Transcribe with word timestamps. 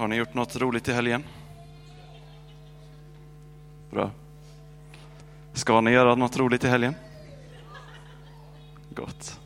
Har 0.00 0.08
ni 0.08 0.16
gjort 0.16 0.34
något 0.34 0.56
roligt 0.56 0.88
i 0.88 0.92
helgen? 0.92 1.24
Bra. 3.90 4.10
Ska 5.52 5.80
ni 5.80 5.90
göra 5.90 6.14
något 6.14 6.36
roligt 6.36 6.64
i 6.64 6.68
helgen? 6.68 6.94
Gott. 8.90 9.40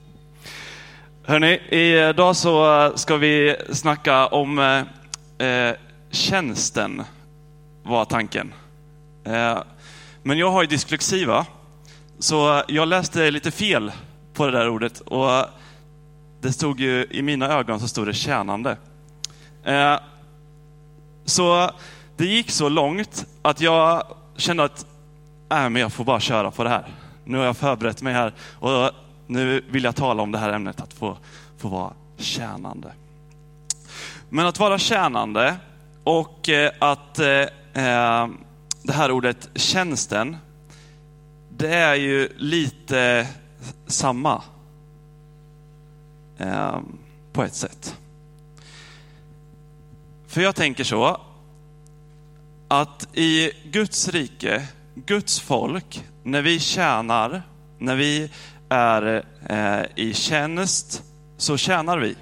Hörni, 1.25 1.61
idag 1.71 2.37
så 2.37 2.85
eh, 2.85 2.95
ska 2.95 3.17
vi 3.17 3.57
snacka 3.73 4.27
om 4.27 4.59
eh, 4.59 5.49
eh, 5.49 5.75
tjänsten, 6.11 7.03
var 7.83 8.05
tanken. 8.05 8.55
Eh, 9.25 9.59
men 10.23 10.39
jag 10.39 10.51
har 10.51 10.63
ju 10.63 10.69
dyslexi 10.69 11.25
va? 11.25 11.47
Så 12.19 12.63
jag 12.69 12.89
läste 12.89 13.31
lite 13.31 13.51
fel 13.51 13.93
på 14.35 14.47
det 14.47 14.53
där 14.53 14.69
ordet 14.69 15.01
och 15.01 15.45
det 16.41 16.53
stod 16.53 16.81
ju, 16.81 17.07
i 17.11 17.23
mina 17.23 17.49
ögon 17.49 17.81
så 17.81 17.89
stod 17.89 18.07
det 18.07 18.15
tjänande. 18.15 18.77
Eh, 19.65 19.97
så 21.25 21.71
det 22.17 22.27
gick 22.27 22.51
så 22.51 22.69
långt 22.69 23.27
att 23.43 23.61
jag 23.61 24.05
kände 24.37 24.65
att 24.65 24.87
äh, 25.51 25.69
men 25.69 25.77
jag 25.77 25.93
får 25.93 26.05
bara 26.05 26.21
köra 26.21 26.51
på 26.51 26.65
det 26.65 26.71
här. 26.71 26.87
Nu 27.25 27.39
har 27.39 27.45
jag 27.45 27.57
förberett 27.57 28.03
mig 28.03 28.15
här 28.15 28.35
och 28.61 28.91
nu 29.27 29.65
vill 29.71 29.85
jag 29.85 29.97
tala 29.97 30.23
om 30.23 30.33
det 30.33 30.39
här 30.39 30.53
ämnet, 30.53 30.81
att 30.81 30.93
få, 30.93 31.17
få 31.59 31.69
vara 31.69 31.93
tjänande. 32.17 32.93
Men 34.29 34.47
att 34.47 34.59
vara 34.59 34.79
tjänande 34.79 35.57
och 36.05 36.49
eh, 36.49 36.73
att 36.79 37.19
eh, 37.19 37.27
eh, 37.85 38.29
det 38.83 38.93
här 38.93 39.11
ordet 39.11 39.49
tjänsten, 39.55 40.37
det 41.49 41.75
är 41.75 41.95
ju 41.95 42.29
lite 42.37 43.27
samma 43.87 44.43
eh, 46.39 46.79
på 47.33 47.43
ett 47.43 47.55
sätt. 47.55 47.97
För 50.35 50.41
jag 50.41 50.55
tänker 50.55 50.85
så, 50.85 51.21
att 52.69 53.17
i 53.17 53.51
Guds 53.65 54.09
rike, 54.09 54.69
Guds 54.95 55.41
folk, 55.41 56.05
när 56.23 56.43
vi 56.43 56.61
tjänar, 56.61 57.43
när 57.79 57.97
vi 57.97 58.31
är 58.69 59.25
eh, 59.49 60.05
i 60.05 60.15
tjänst, 60.15 61.03
så 61.37 61.57
tjänar 61.57 61.99
vi. 61.99 62.17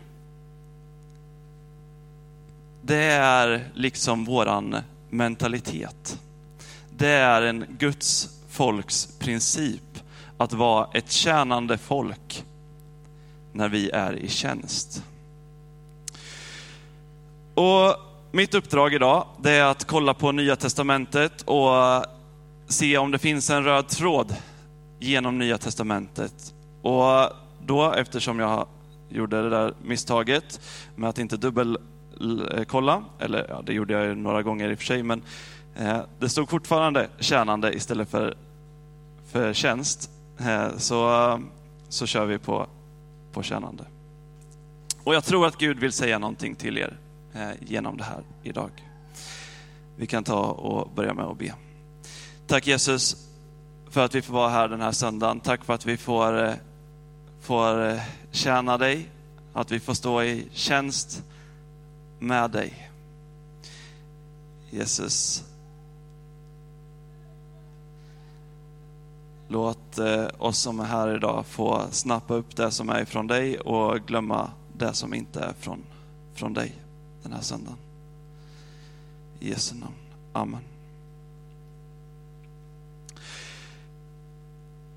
Det 2.83 3.05
är 3.12 3.70
liksom 3.75 4.25
våran 4.25 4.77
mentalitet. 5.11 6.19
Det 6.91 7.12
är 7.12 7.42
en 7.42 7.64
Guds 7.79 8.29
folks 8.48 9.19
princip 9.19 9.98
att 10.36 10.53
vara 10.53 10.89
ett 10.95 11.11
tjänande 11.11 11.79
folk 11.79 12.45
när 13.53 13.69
vi 13.69 13.91
är 13.91 14.12
i 14.17 14.29
tjänst. 14.29 15.03
Och 17.55 18.11
mitt 18.33 18.55
uppdrag 18.55 18.94
idag, 18.94 19.27
det 19.42 19.50
är 19.50 19.64
att 19.64 19.84
kolla 19.84 20.14
på 20.14 20.33
Nya 20.33 20.56
Testamentet 20.56 21.42
och 21.42 21.77
eh, 21.77 22.02
se 22.66 22.98
om 22.98 23.11
det 23.11 23.19
finns 23.19 23.50
en 23.50 23.64
röd 23.64 23.89
tråd 23.89 24.36
genom 24.98 25.39
Nya 25.39 25.58
Testamentet. 25.58 26.55
Och 26.83 27.30
då, 27.66 27.92
eftersom 27.92 28.39
jag 28.39 28.66
gjorde 29.08 29.42
det 29.42 29.50
där 29.50 29.74
misstaget 29.83 30.61
med 30.97 31.11
att 31.11 31.19
inte 31.19 31.36
dubbelkolla, 31.36 32.94
eh, 32.94 33.24
eller 33.24 33.47
ja, 33.48 33.62
det 33.66 33.72
gjorde 33.72 33.92
jag 33.92 34.05
ju 34.05 34.14
några 34.14 34.42
gånger 34.42 34.70
i 34.70 34.74
och 34.74 34.78
för 34.78 34.86
sig, 34.86 35.02
men 35.02 35.22
eh, 35.77 36.00
det 36.19 36.28
stod 36.28 36.50
fortfarande 36.50 37.08
tjänande 37.19 37.74
istället 37.74 38.11
för, 38.11 38.36
för 39.33 39.52
tjänst. 39.52 40.11
Eh, 40.39 40.77
så, 40.77 41.41
så 41.89 42.06
kör 42.06 42.27
vi 42.27 42.39
på, 42.39 42.67
på 43.33 43.42
tjänande. 43.42 43.84
Och 45.05 45.14
jag 45.14 45.24
tror 45.24 45.46
att 45.46 45.58
Gud 45.58 45.78
vill 45.78 45.92
säga 45.92 46.19
någonting 46.19 46.55
till 46.55 46.78
er 46.78 46.96
Eh, 47.34 47.50
genom 47.61 47.97
det 47.97 48.05
här 48.05 48.22
idag. 48.42 48.70
Vi 49.97 50.06
kan 50.06 50.25
ta 50.25 50.44
och 50.44 50.91
börja 50.94 51.14
med 51.14 51.25
att 51.25 51.39
be. 51.39 51.55
Tack 52.47 52.66
Jesus 52.66 53.28
för 53.91 54.05
att 54.05 54.14
vi 54.14 54.23
får 54.23 54.34
vara 54.34 54.48
här 54.48 54.68
den 54.68 54.80
här 54.80 54.92
söndagen. 54.92 55.40
Tack 55.40 55.64
för 55.64 55.74
att 55.74 55.86
vi 55.86 55.96
får, 55.96 56.45
eh, 56.45 56.55
får 57.40 57.86
eh, 57.86 58.01
tjäna 58.30 58.79
dig, 58.79 59.08
att 59.52 59.70
vi 59.70 59.80
får 59.80 59.95
stå 59.95 60.23
i 60.23 60.48
tjänst 60.52 61.23
med 62.18 62.51
dig. 62.51 62.90
Jesus, 64.70 65.45
låt 69.48 69.98
oss 70.39 70.58
som 70.58 70.80
är 70.80 70.84
här 70.84 71.17
idag 71.17 71.46
få 71.46 71.83
snappa 71.90 72.34
upp 72.34 72.57
det 72.57 72.70
som 72.70 72.89
är 72.89 73.02
ifrån 73.02 73.27
dig 73.27 73.58
och 73.58 74.01
glömma 74.07 74.51
det 74.77 74.95
som 74.95 75.14
inte 75.14 75.40
är 75.40 75.52
från, 75.52 75.84
från 76.34 76.55
dig 76.55 76.82
den 77.22 77.33
här 77.33 77.40
söndagen. 77.40 77.78
I 79.40 79.48
Jesu 79.48 79.74
namn. 79.74 79.94
Amen. 80.33 80.60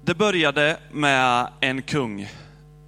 Det 0.06 0.16
började 0.16 0.80
med 0.92 1.48
en 1.60 1.82
kung 1.82 2.30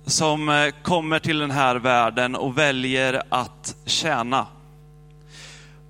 som 0.06 0.50
eh, 0.50 0.70
kommer 0.84 1.20
till 1.20 1.40
den 1.40 1.52
här 1.52 1.76
världen 1.76 2.36
och 2.36 2.58
väljer 2.58 3.24
att 3.30 3.76
tjäna. 3.86 4.48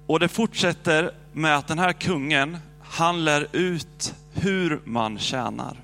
Och 0.07 0.19
det 0.19 0.27
fortsätter 0.27 1.11
med 1.33 1.57
att 1.57 1.67
den 1.67 1.79
här 1.79 1.93
kungen, 1.93 2.57
han 2.81 3.25
lär 3.25 3.47
ut 3.51 4.15
hur 4.33 4.81
man 4.83 5.19
tjänar. 5.19 5.77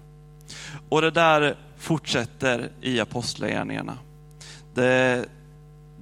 Och 0.90 1.02
det 1.02 1.12
där 1.12 1.56
fortsätter 1.78 2.72
i 2.82 3.00
Apostlagärningarna. 3.00 3.98
Det, 4.74 5.26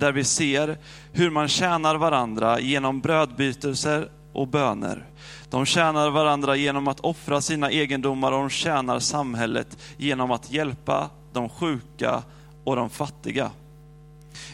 där 0.01 0.11
vi 0.11 0.23
ser 0.23 0.77
hur 1.11 1.29
man 1.29 1.47
tjänar 1.47 1.95
varandra 1.95 2.59
genom 2.59 2.99
brödbytelser 2.99 4.09
och 4.33 4.47
böner. 4.47 5.05
De 5.49 5.65
tjänar 5.65 6.09
varandra 6.09 6.55
genom 6.55 6.87
att 6.87 6.99
offra 6.99 7.41
sina 7.41 7.71
egendomar 7.71 8.31
och 8.31 8.39
de 8.39 8.49
tjänar 8.49 8.99
samhället 8.99 9.77
genom 9.97 10.31
att 10.31 10.51
hjälpa 10.51 11.09
de 11.33 11.49
sjuka 11.49 12.23
och 12.63 12.75
de 12.75 12.89
fattiga. 12.89 13.51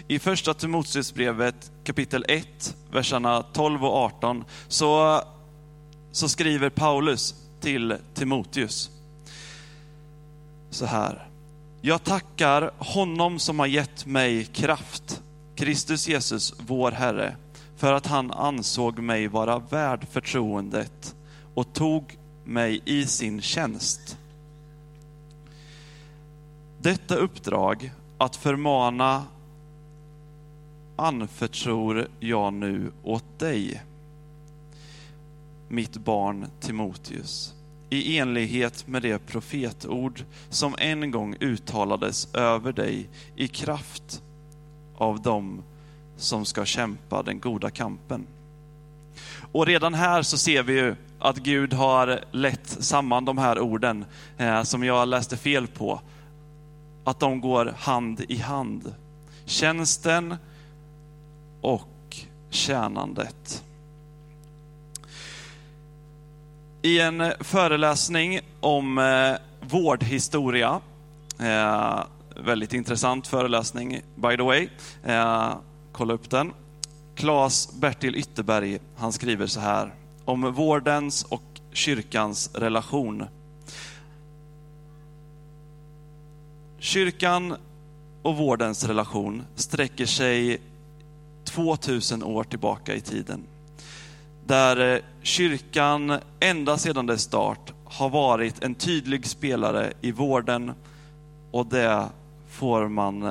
I 0.07 0.19
första 0.19 0.53
Timoteusbrevet 0.53 1.71
kapitel 1.83 2.25
1, 2.27 2.75
verserna 2.91 3.43
12 3.53 3.85
och 3.85 3.95
18, 3.95 4.43
så, 4.67 5.21
så 6.11 6.29
skriver 6.29 6.69
Paulus 6.69 7.35
till 7.61 7.95
Timoteus 8.13 8.89
så 10.69 10.85
här. 10.85 11.27
Jag 11.81 12.03
tackar 12.03 12.71
honom 12.77 13.39
som 13.39 13.59
har 13.59 13.67
gett 13.67 14.05
mig 14.05 14.45
kraft, 14.45 15.16
Kristus 15.57 16.07
Jesus, 16.07 16.53
vår 16.57 16.91
Herre, 16.91 17.35
för 17.75 17.93
att 17.93 18.05
han 18.05 18.31
ansåg 18.31 18.99
mig 18.99 19.27
vara 19.27 19.59
värd 19.59 20.07
förtroendet 20.11 21.15
och 21.53 21.73
tog 21.73 22.17
mig 22.45 22.81
i 22.85 23.05
sin 23.05 23.41
tjänst. 23.41 24.17
Detta 26.81 27.15
uppdrag 27.15 27.91
att 28.17 28.35
förmana 28.35 29.25
anförtror 30.95 32.07
jag 32.19 32.53
nu 32.53 32.91
åt 33.03 33.39
dig, 33.39 33.83
mitt 35.67 35.97
barn 35.97 36.47
Timoteus, 36.59 37.53
i 37.89 38.17
enlighet 38.17 38.87
med 38.87 39.01
det 39.01 39.19
profetord 39.27 40.23
som 40.49 40.75
en 40.79 41.11
gång 41.11 41.35
uttalades 41.39 42.35
över 42.35 42.73
dig 42.73 43.09
i 43.35 43.47
kraft 43.47 44.21
av 44.97 45.21
dem 45.21 45.63
som 46.17 46.45
ska 46.45 46.65
kämpa 46.65 47.23
den 47.23 47.39
goda 47.39 47.69
kampen. 47.69 48.27
Och 49.51 49.65
redan 49.65 49.93
här 49.93 50.21
så 50.21 50.37
ser 50.37 50.63
vi 50.63 50.73
ju 50.73 50.95
att 51.19 51.37
Gud 51.37 51.73
har 51.73 52.19
lett 52.31 52.67
samman 52.67 53.25
de 53.25 53.37
här 53.37 53.59
orden 53.59 54.05
eh, 54.37 54.63
som 54.63 54.83
jag 54.83 55.07
läste 55.07 55.37
fel 55.37 55.67
på. 55.67 56.01
Att 57.03 57.19
de 57.19 57.41
går 57.41 57.73
hand 57.77 58.21
i 58.29 58.37
hand. 58.37 58.93
Tjänsten 59.45 60.35
och 61.61 62.17
tjänandet. 62.49 63.63
I 66.81 66.99
en 66.99 67.33
föreläsning 67.39 68.39
om 68.59 68.97
eh, 68.97 69.35
vårdhistoria, 69.69 70.81
eh, 71.39 71.99
väldigt 72.39 72.73
intressant 72.73 73.27
föreläsning 73.27 74.01
by 74.15 74.37
the 74.37 74.43
way, 74.43 74.69
eh, 75.03 75.55
kolla 75.91 76.13
upp 76.13 76.29
den. 76.29 76.51
Claes 77.15 77.69
Bertil 77.73 78.15
Ytterberg, 78.15 78.79
han 78.95 79.13
skriver 79.13 79.47
så 79.47 79.59
här 79.59 79.93
om 80.25 80.53
vårdens 80.53 81.23
och 81.23 81.43
kyrkans 81.71 82.49
relation. 82.53 83.25
Kyrkan 86.79 87.55
och 88.21 88.37
vårdens 88.37 88.83
relation 88.83 89.43
sträcker 89.55 90.05
sig 90.05 90.61
2000 91.43 92.23
år 92.23 92.43
tillbaka 92.43 92.95
i 92.95 93.01
tiden. 93.01 93.43
Där 94.45 94.93
eh, 94.95 95.01
kyrkan 95.21 96.19
ända 96.39 96.77
sedan 96.77 97.05
dess 97.05 97.21
start 97.21 97.73
har 97.85 98.09
varit 98.09 98.63
en 98.63 98.75
tydlig 98.75 99.25
spelare 99.25 99.93
i 100.01 100.11
vården 100.11 100.71
och 101.51 101.65
det 101.65 102.09
får 102.57 102.87
man 102.87 103.23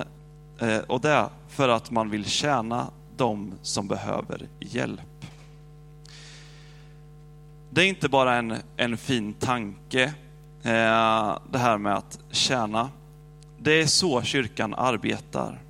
eh, 0.58 0.78
och 0.86 1.00
det 1.00 1.28
för 1.48 1.68
att 1.68 1.90
man 1.90 2.10
vill 2.10 2.24
tjäna 2.24 2.90
de 3.16 3.54
som 3.62 3.88
behöver 3.88 4.48
hjälp. 4.60 5.26
Det 7.70 7.82
är 7.82 7.86
inte 7.86 8.08
bara 8.08 8.34
en, 8.34 8.54
en 8.76 8.96
fin 8.96 9.34
tanke, 9.34 10.02
eh, 10.62 11.38
det 11.50 11.58
här 11.58 11.78
med 11.78 11.94
att 11.94 12.18
tjäna. 12.30 12.90
Det 13.58 13.72
är 13.72 13.86
så 13.86 14.22
kyrkan 14.22 14.74
arbetar. 14.74 15.62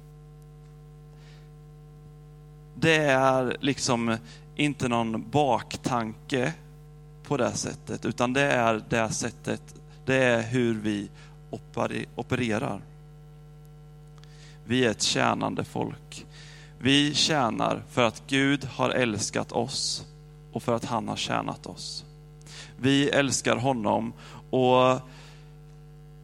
Det 2.74 2.96
är 3.06 3.56
liksom 3.60 4.16
inte 4.56 4.88
någon 4.88 5.30
baktanke 5.30 6.52
på 7.22 7.36
det 7.36 7.52
sättet, 7.52 8.04
utan 8.04 8.32
det 8.32 8.52
är 8.52 8.82
det 8.88 9.10
sättet, 9.10 9.62
det 10.04 10.24
är 10.24 10.42
hur 10.42 10.74
vi 10.74 11.10
opererar. 12.16 12.80
Vi 14.66 14.84
är 14.84 14.90
ett 14.90 15.02
tjänande 15.02 15.64
folk. 15.64 16.26
Vi 16.78 17.14
tjänar 17.14 17.82
för 17.90 18.02
att 18.02 18.22
Gud 18.26 18.64
har 18.64 18.90
älskat 18.90 19.52
oss 19.52 20.06
och 20.52 20.62
för 20.62 20.74
att 20.74 20.84
han 20.84 21.08
har 21.08 21.16
tjänat 21.16 21.66
oss. 21.66 22.04
Vi 22.76 23.08
älskar 23.08 23.56
honom 23.56 24.12
och 24.50 25.00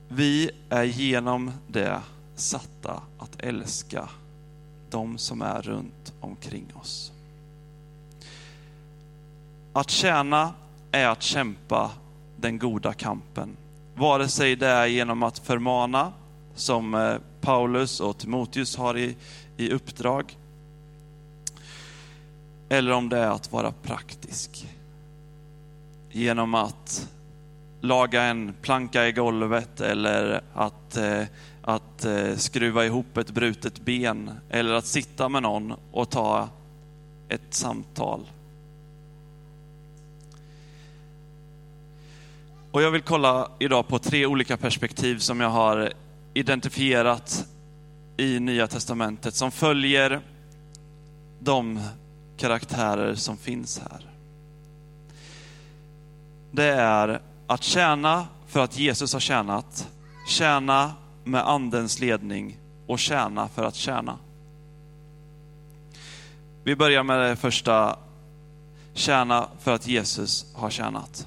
vi 0.08 0.50
är 0.68 0.84
genom 0.84 1.52
det 1.66 2.00
satta 2.34 3.02
att 3.18 3.40
älska 3.40 4.08
de 4.90 5.18
som 5.18 5.42
är 5.42 5.62
runt 5.62 6.12
omkring 6.20 6.66
oss. 6.74 7.12
Att 9.72 9.90
tjäna 9.90 10.54
är 10.92 11.06
att 11.06 11.22
kämpa 11.22 11.90
den 12.36 12.58
goda 12.58 12.92
kampen. 12.92 13.56
Vare 13.94 14.28
sig 14.28 14.56
det 14.56 14.68
är 14.68 14.86
genom 14.86 15.22
att 15.22 15.38
förmana, 15.38 16.12
som 16.54 16.94
eh, 16.94 17.16
Paulus 17.42 18.00
och 18.00 18.18
Timoteus 18.18 18.76
har 18.76 18.98
i, 18.98 19.16
i 19.56 19.70
uppdrag, 19.70 20.36
eller 22.68 22.92
om 22.92 23.08
det 23.08 23.18
är 23.18 23.30
att 23.30 23.52
vara 23.52 23.72
praktisk. 23.72 24.68
Genom 26.10 26.54
att 26.54 27.08
laga 27.80 28.22
en 28.22 28.54
planka 28.62 29.08
i 29.08 29.12
golvet 29.12 29.80
eller 29.80 30.40
att, 30.54 30.96
eh, 30.96 31.22
att 31.62 32.04
eh, 32.04 32.36
skruva 32.36 32.84
ihop 32.84 33.16
ett 33.16 33.30
brutet 33.30 33.80
ben 33.80 34.30
eller 34.50 34.74
att 34.74 34.86
sitta 34.86 35.28
med 35.28 35.42
någon 35.42 35.74
och 35.92 36.10
ta 36.10 36.48
ett 37.28 37.54
samtal. 37.54 38.26
Och 42.70 42.82
jag 42.82 42.90
vill 42.90 43.02
kolla 43.02 43.50
idag 43.58 43.88
på 43.88 43.98
tre 43.98 44.26
olika 44.26 44.56
perspektiv 44.56 45.18
som 45.18 45.40
jag 45.40 45.50
har 45.50 45.92
identifierat 46.34 47.46
i 48.16 48.40
Nya 48.40 48.66
Testamentet 48.66 49.34
som 49.34 49.50
följer 49.50 50.20
de 51.40 51.80
karaktärer 52.36 53.14
som 53.14 53.36
finns 53.36 53.78
här. 53.78 54.10
Det 56.50 56.68
är 56.68 57.20
att 57.46 57.62
tjäna 57.62 58.26
för 58.46 58.60
att 58.60 58.78
Jesus 58.78 59.12
har 59.12 59.20
tjänat, 59.20 59.88
tjäna 60.28 60.92
med 61.24 61.48
Andens 61.48 62.00
ledning 62.00 62.58
och 62.86 62.98
tjäna 62.98 63.48
för 63.48 63.64
att 63.64 63.74
tjäna. 63.74 64.18
Vi 66.64 66.76
börjar 66.76 67.02
med 67.02 67.20
det 67.20 67.36
första, 67.36 67.98
tjäna 68.94 69.48
för 69.60 69.74
att 69.74 69.86
Jesus 69.86 70.46
har 70.54 70.70
tjänat. 70.70 71.26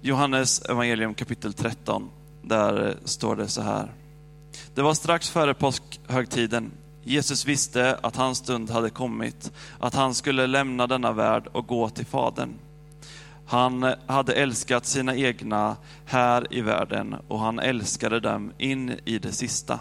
Johannes 0.00 0.62
evangelium 0.62 1.14
kapitel 1.14 1.52
13, 1.52 2.10
där 2.48 2.96
står 3.04 3.36
det 3.36 3.48
så 3.48 3.62
här. 3.62 3.92
Det 4.74 4.82
var 4.82 4.94
strax 4.94 5.30
före 5.30 5.54
påskhögtiden. 5.54 6.72
Jesus 7.02 7.46
visste 7.46 7.98
att 8.02 8.16
hans 8.16 8.38
stund 8.38 8.70
hade 8.70 8.90
kommit, 8.90 9.52
att 9.78 9.94
han 9.94 10.14
skulle 10.14 10.46
lämna 10.46 10.86
denna 10.86 11.12
värld 11.12 11.48
och 11.52 11.66
gå 11.66 11.88
till 11.88 12.06
Fadern. 12.06 12.54
Han 13.46 13.94
hade 14.06 14.34
älskat 14.34 14.86
sina 14.86 15.16
egna 15.16 15.76
här 16.06 16.46
i 16.50 16.60
världen 16.60 17.16
och 17.28 17.38
han 17.38 17.58
älskade 17.58 18.20
dem 18.20 18.52
in 18.58 18.92
i 19.04 19.18
det 19.18 19.32
sista. 19.32 19.80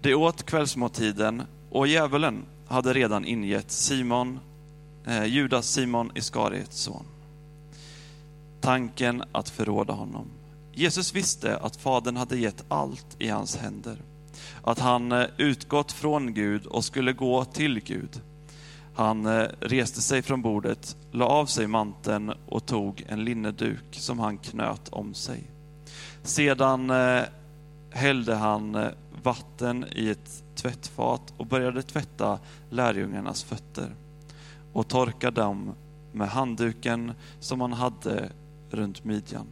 De 0.00 0.14
åt 0.14 0.42
kvällsmåltiden 0.42 1.42
och 1.70 1.86
djävulen 1.86 2.44
hade 2.68 2.92
redan 2.92 3.24
ingett 3.24 3.70
Simon, 3.70 4.40
eh, 5.06 5.24
Judas 5.24 5.66
Simon 5.66 6.10
Iskariets 6.14 6.80
son 6.80 7.04
tanken 8.64 9.22
att 9.32 9.48
förråda 9.48 9.92
honom. 9.92 10.26
Jesus 10.76 11.14
visste 11.14 11.56
att 11.56 11.76
Fadern 11.76 12.16
hade 12.16 12.36
gett 12.36 12.64
allt 12.68 13.16
i 13.18 13.28
hans 13.28 13.56
händer, 13.56 13.96
att 14.62 14.78
han 14.78 15.12
eh, 15.12 15.26
utgått 15.36 15.92
från 15.92 16.34
Gud 16.34 16.66
och 16.66 16.84
skulle 16.84 17.12
gå 17.12 17.44
till 17.44 17.80
Gud. 17.80 18.20
Han 18.94 19.26
eh, 19.26 19.46
reste 19.60 20.00
sig 20.00 20.22
från 20.22 20.42
bordet, 20.42 20.96
la 21.10 21.26
av 21.26 21.46
sig 21.46 21.66
manteln 21.66 22.32
och 22.46 22.66
tog 22.66 23.04
en 23.08 23.24
linneduk 23.24 23.84
som 23.90 24.18
han 24.18 24.38
knöt 24.38 24.88
om 24.88 25.14
sig. 25.14 25.50
Sedan 26.22 26.90
eh, 26.90 27.22
hällde 27.90 28.34
han 28.34 28.86
vatten 29.22 29.84
i 29.92 30.10
ett 30.10 30.44
tvättfat 30.54 31.34
och 31.36 31.46
började 31.46 31.82
tvätta 31.82 32.38
lärjungarnas 32.70 33.44
fötter 33.44 33.94
och 34.72 34.88
torka 34.88 35.30
dem 35.30 35.74
med 36.12 36.28
handduken 36.28 37.12
som 37.40 37.60
han 37.60 37.72
hade 37.72 38.30
runt 38.70 39.04
midjan. 39.04 39.46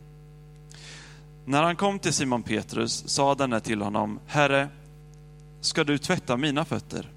När 1.44 1.62
han 1.62 1.76
kom 1.76 1.98
till 1.98 2.12
Simon 2.12 2.42
Petrus 2.42 3.08
sa 3.08 3.34
denne 3.34 3.60
till 3.60 3.82
honom, 3.82 4.18
Herre, 4.26 4.68
ska 5.60 5.84
du 5.84 5.98
tvätta 5.98 6.36
mina 6.36 6.64
fötter? 6.64 7.10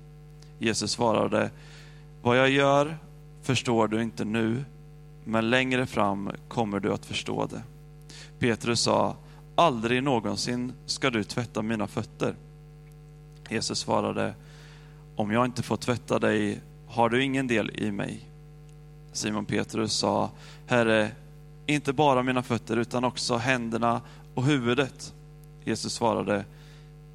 Jesus 0.60 0.92
svarade, 0.92 1.52
vad 2.22 2.38
jag 2.38 2.50
gör 2.50 2.98
förstår 3.42 3.88
du 3.88 4.02
inte 4.02 4.26
nu, 4.26 4.66
men 5.24 5.50
längre 5.50 5.86
fram 5.86 6.32
kommer 6.48 6.80
du 6.80 6.94
att 6.94 7.06
förstå 7.06 7.46
det. 7.46 7.62
Petrus 8.40 8.82
sa, 8.82 9.16
aldrig 9.56 10.04
någonsin 10.04 10.74
ska 10.86 11.10
du 11.10 11.24
tvätta 11.24 11.62
mina 11.62 11.88
fötter. 11.88 12.36
Jesus 13.50 13.80
svarade, 13.80 14.34
om 15.16 15.32
jag 15.32 15.46
inte 15.46 15.64
får 15.64 15.78
tvätta 15.78 16.20
dig 16.20 16.62
har 16.88 17.10
du 17.10 17.24
ingen 17.24 17.48
del 17.48 17.72
i 17.80 17.92
mig. 17.92 18.30
Simon 19.14 19.46
Petrus 19.46 19.94
sa, 19.94 20.32
Herre, 20.68 21.12
inte 21.66 21.94
bara 21.94 22.24
mina 22.24 22.44
fötter 22.44 22.78
utan 22.78 23.04
också 23.04 23.36
händerna 23.36 24.02
och 24.36 24.44
huvudet. 24.44 25.14
Jesus 25.64 25.94
svarade, 25.94 26.46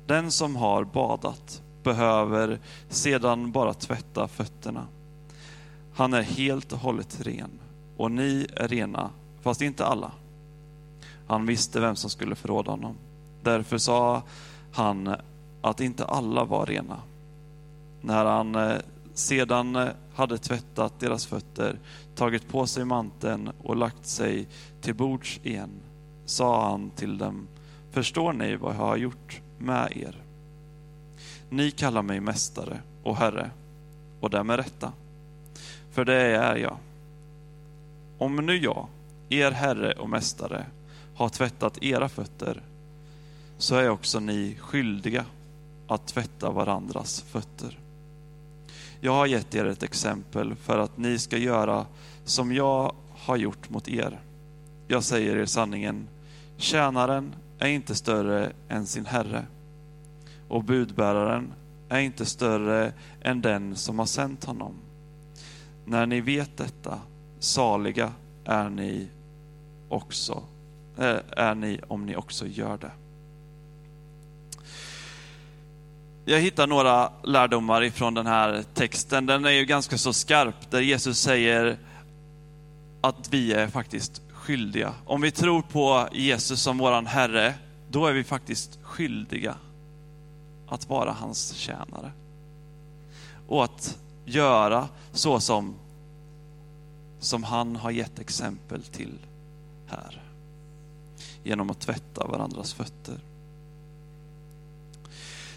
den 0.06 0.31
som 0.31 0.56
har 0.56 0.85
badat 0.85 1.62
behöver 1.82 2.58
sedan 2.88 3.52
bara 3.52 3.75
tvätta 3.75 4.29
fötterna. 4.29 4.86
Han 5.94 6.15
är 6.15 6.22
helt 6.22 6.72
och 6.72 6.79
hållet 6.79 7.20
ren 7.20 7.51
och 7.96 8.10
ni 8.10 8.46
är 8.56 8.69
rena, 8.69 9.10
fast 9.43 9.63
inte 9.63 9.86
alla. 9.86 10.13
Han 11.27 11.46
visste 11.46 11.81
vem 11.81 11.96
som 11.96 12.10
skulle 12.10 12.34
förråda 12.34 12.70
honom. 12.70 12.96
Därför 13.43 13.79
sa 13.79 14.22
han 14.72 15.15
att 15.63 15.81
inte 15.81 16.05
alla 16.05 16.44
var 16.44 16.67
rena. 16.67 16.96
När 18.01 18.25
han 18.25 18.55
eh, 18.55 18.77
sedan 19.20 19.77
eh, 19.77 19.89
hade 20.15 20.39
tvättat 20.39 21.00
deras 21.00 21.27
fötter, 21.27 21.79
tagit 22.15 22.48
på 22.48 22.67
sig 22.67 22.84
manteln 22.84 23.50
och 23.62 23.77
lagt 23.77 24.06
sig 24.06 24.46
till 24.81 24.94
bords 24.94 25.41
igen, 25.43 25.70
sa 26.24 26.70
han 26.70 26.91
till 26.91 27.19
dem, 27.19 27.48
förstår 27.91 28.32
ni 28.32 28.56
vad 28.56 28.74
jag 28.74 28.79
har 28.79 28.96
gjort 28.96 29.41
med 29.58 29.93
er? 29.96 30.17
Ni 31.48 31.70
kallar 31.70 32.03
mig 32.03 32.20
mästare 32.20 32.81
och 33.03 33.17
herre, 33.17 33.50
och 34.20 34.31
det 34.31 34.44
med 34.44 34.56
rätta, 34.56 34.93
för 35.91 36.05
det 36.05 36.22
är 36.36 36.56
jag. 36.56 36.77
Om 38.19 38.36
nu 38.36 38.56
jag, 38.56 38.86
er 39.29 39.50
herre 39.50 39.93
och 39.93 40.08
mästare, 40.08 40.67
har 41.15 41.29
tvättat 41.29 41.82
era 41.82 42.08
fötter, 42.08 42.62
så 43.58 43.77
är 43.77 43.89
också 43.89 44.20
ni 44.20 44.56
skyldiga 44.60 45.24
att 45.89 46.06
tvätta 46.06 46.50
varandras 46.50 47.22
fötter. 47.22 47.80
Jag 49.01 49.13
har 49.13 49.27
gett 49.27 49.55
er 49.55 49.65
ett 49.65 49.83
exempel 49.83 50.55
för 50.55 50.79
att 50.79 50.99
ni 50.99 51.19
ska 51.19 51.37
göra 51.37 51.87
som 52.25 52.53
jag 52.53 52.95
har 53.11 53.37
gjort 53.37 53.71
mot 53.71 53.89
er. 53.89 54.21
Jag 54.89 55.05
säger 55.05 55.37
er 55.37 55.47
sanningen, 55.47 56.09
tjänaren 56.57 57.35
är 57.59 57.69
inte 57.69 57.95
större 57.95 58.53
än 58.69 58.87
sin 58.87 59.07
herre 59.07 59.47
och 60.49 60.65
budbäraren 60.65 61.53
är 61.89 62.01
inte 62.01 62.27
större 62.27 62.93
än 63.23 63.41
den 63.41 63.77
som 63.77 63.99
har 63.99 64.07
sänt 64.07 64.45
honom. 64.45 64.75
När 65.85 66.07
ni 66.07 66.21
vet 66.21 66.57
detta, 66.57 67.01
saliga 67.39 68.13
är 68.45 68.71
ni 68.71 69.09
också, 69.89 70.43
eh, 70.99 71.19
är 71.31 71.55
ni 71.55 71.81
om 71.89 72.07
ni 72.07 72.17
också 72.17 72.47
gör 72.47 72.79
det. 72.79 72.93
Jag 76.24 76.41
hittar 76.41 76.67
några 76.67 77.12
lärdomar 77.24 77.82
ifrån 77.82 78.15
den 78.15 78.27
här 78.27 78.65
texten. 78.74 79.27
Den 79.27 79.44
är 79.44 79.50
ju 79.50 79.65
ganska 79.65 79.98
så 79.98 80.12
skarp, 80.12 80.70
där 80.70 80.81
Jesus 80.81 81.20
säger 81.20 81.79
att 83.00 83.29
vi 83.31 83.53
är 83.53 83.69
faktiskt 83.69 84.22
skyldiga. 84.32 84.94
Om 85.05 85.20
vi 85.20 85.31
tror 85.31 85.62
på 85.62 86.08
Jesus 86.12 86.62
som 86.62 86.79
våran 86.79 87.06
Herre, 87.06 87.55
då 87.91 88.06
är 88.06 88.12
vi 88.12 88.24
faktiskt 88.24 88.79
skyldiga 88.82 89.55
att 90.69 90.89
vara 90.89 91.12
hans 91.12 91.53
tjänare. 91.53 92.12
och 93.48 93.65
att 93.65 93.98
göra 94.24 94.89
så 95.12 95.41
som, 95.41 95.74
som 97.20 97.44
han 97.44 97.77
har 97.77 97.91
gett 97.91 98.19
exempel 98.19 98.82
till 98.82 99.19
här. 99.86 100.22
Genom 101.44 101.70
att 101.70 101.81
tvätta 101.81 102.27
varandras 102.27 102.72
fötter. 102.72 103.19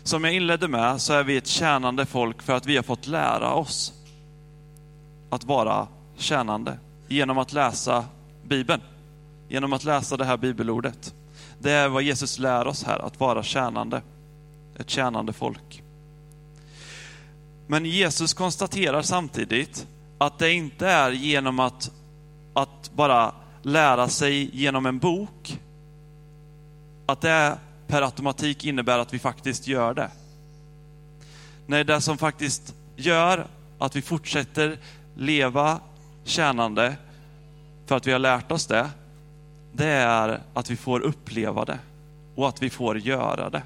Som 0.03 0.23
jag 0.23 0.33
inledde 0.33 0.67
med 0.67 1.01
så 1.01 1.13
är 1.13 1.23
vi 1.23 1.37
ett 1.37 1.47
tjänande 1.47 2.05
folk 2.05 2.41
för 2.41 2.53
att 2.53 2.65
vi 2.65 2.75
har 2.75 2.83
fått 2.83 3.07
lära 3.07 3.53
oss 3.53 3.93
att 5.29 5.43
vara 5.43 5.87
tjänande 6.17 6.79
genom 7.07 7.37
att 7.37 7.53
läsa 7.53 8.05
Bibeln. 8.43 8.81
Genom 9.47 9.73
att 9.73 9.83
läsa 9.83 10.17
det 10.17 10.25
här 10.25 10.37
bibelordet. 10.37 11.13
Det 11.59 11.71
är 11.71 11.87
vad 11.87 12.03
Jesus 12.03 12.39
lär 12.39 12.67
oss 12.67 12.83
här, 12.83 12.99
att 12.99 13.19
vara 13.19 13.43
tjänande. 13.43 14.01
Ett 14.79 14.89
tjänande 14.89 15.33
folk. 15.33 15.83
Men 17.67 17.85
Jesus 17.85 18.33
konstaterar 18.33 19.01
samtidigt 19.01 19.87
att 20.17 20.39
det 20.39 20.53
inte 20.53 20.87
är 20.87 21.11
genom 21.11 21.59
att, 21.59 21.91
att 22.53 22.91
bara 22.93 23.33
lära 23.61 24.07
sig 24.07 24.49
genom 24.53 24.85
en 24.85 24.99
bok, 24.99 25.59
att 27.05 27.21
det 27.21 27.57
per 27.93 28.01
automatik 28.01 28.65
innebär 28.65 28.99
att 28.99 29.13
vi 29.13 29.19
faktiskt 29.19 29.67
gör 29.67 29.93
det. 29.93 30.11
Nej, 31.65 31.83
det 31.83 32.01
som 32.01 32.17
faktiskt 32.17 32.75
gör 32.95 33.47
att 33.77 33.95
vi 33.95 34.01
fortsätter 34.01 34.79
leva 35.15 35.79
tjänande 36.23 36.95
för 37.85 37.97
att 37.97 38.07
vi 38.07 38.11
har 38.11 38.19
lärt 38.19 38.51
oss 38.51 38.67
det, 38.67 38.89
det 39.73 39.85
är 39.85 40.41
att 40.53 40.69
vi 40.69 40.75
får 40.75 40.99
uppleva 40.99 41.65
det 41.65 41.79
och 42.35 42.49
att 42.49 42.61
vi 42.61 42.69
får 42.69 42.99
göra 42.99 43.49
det. 43.49 43.63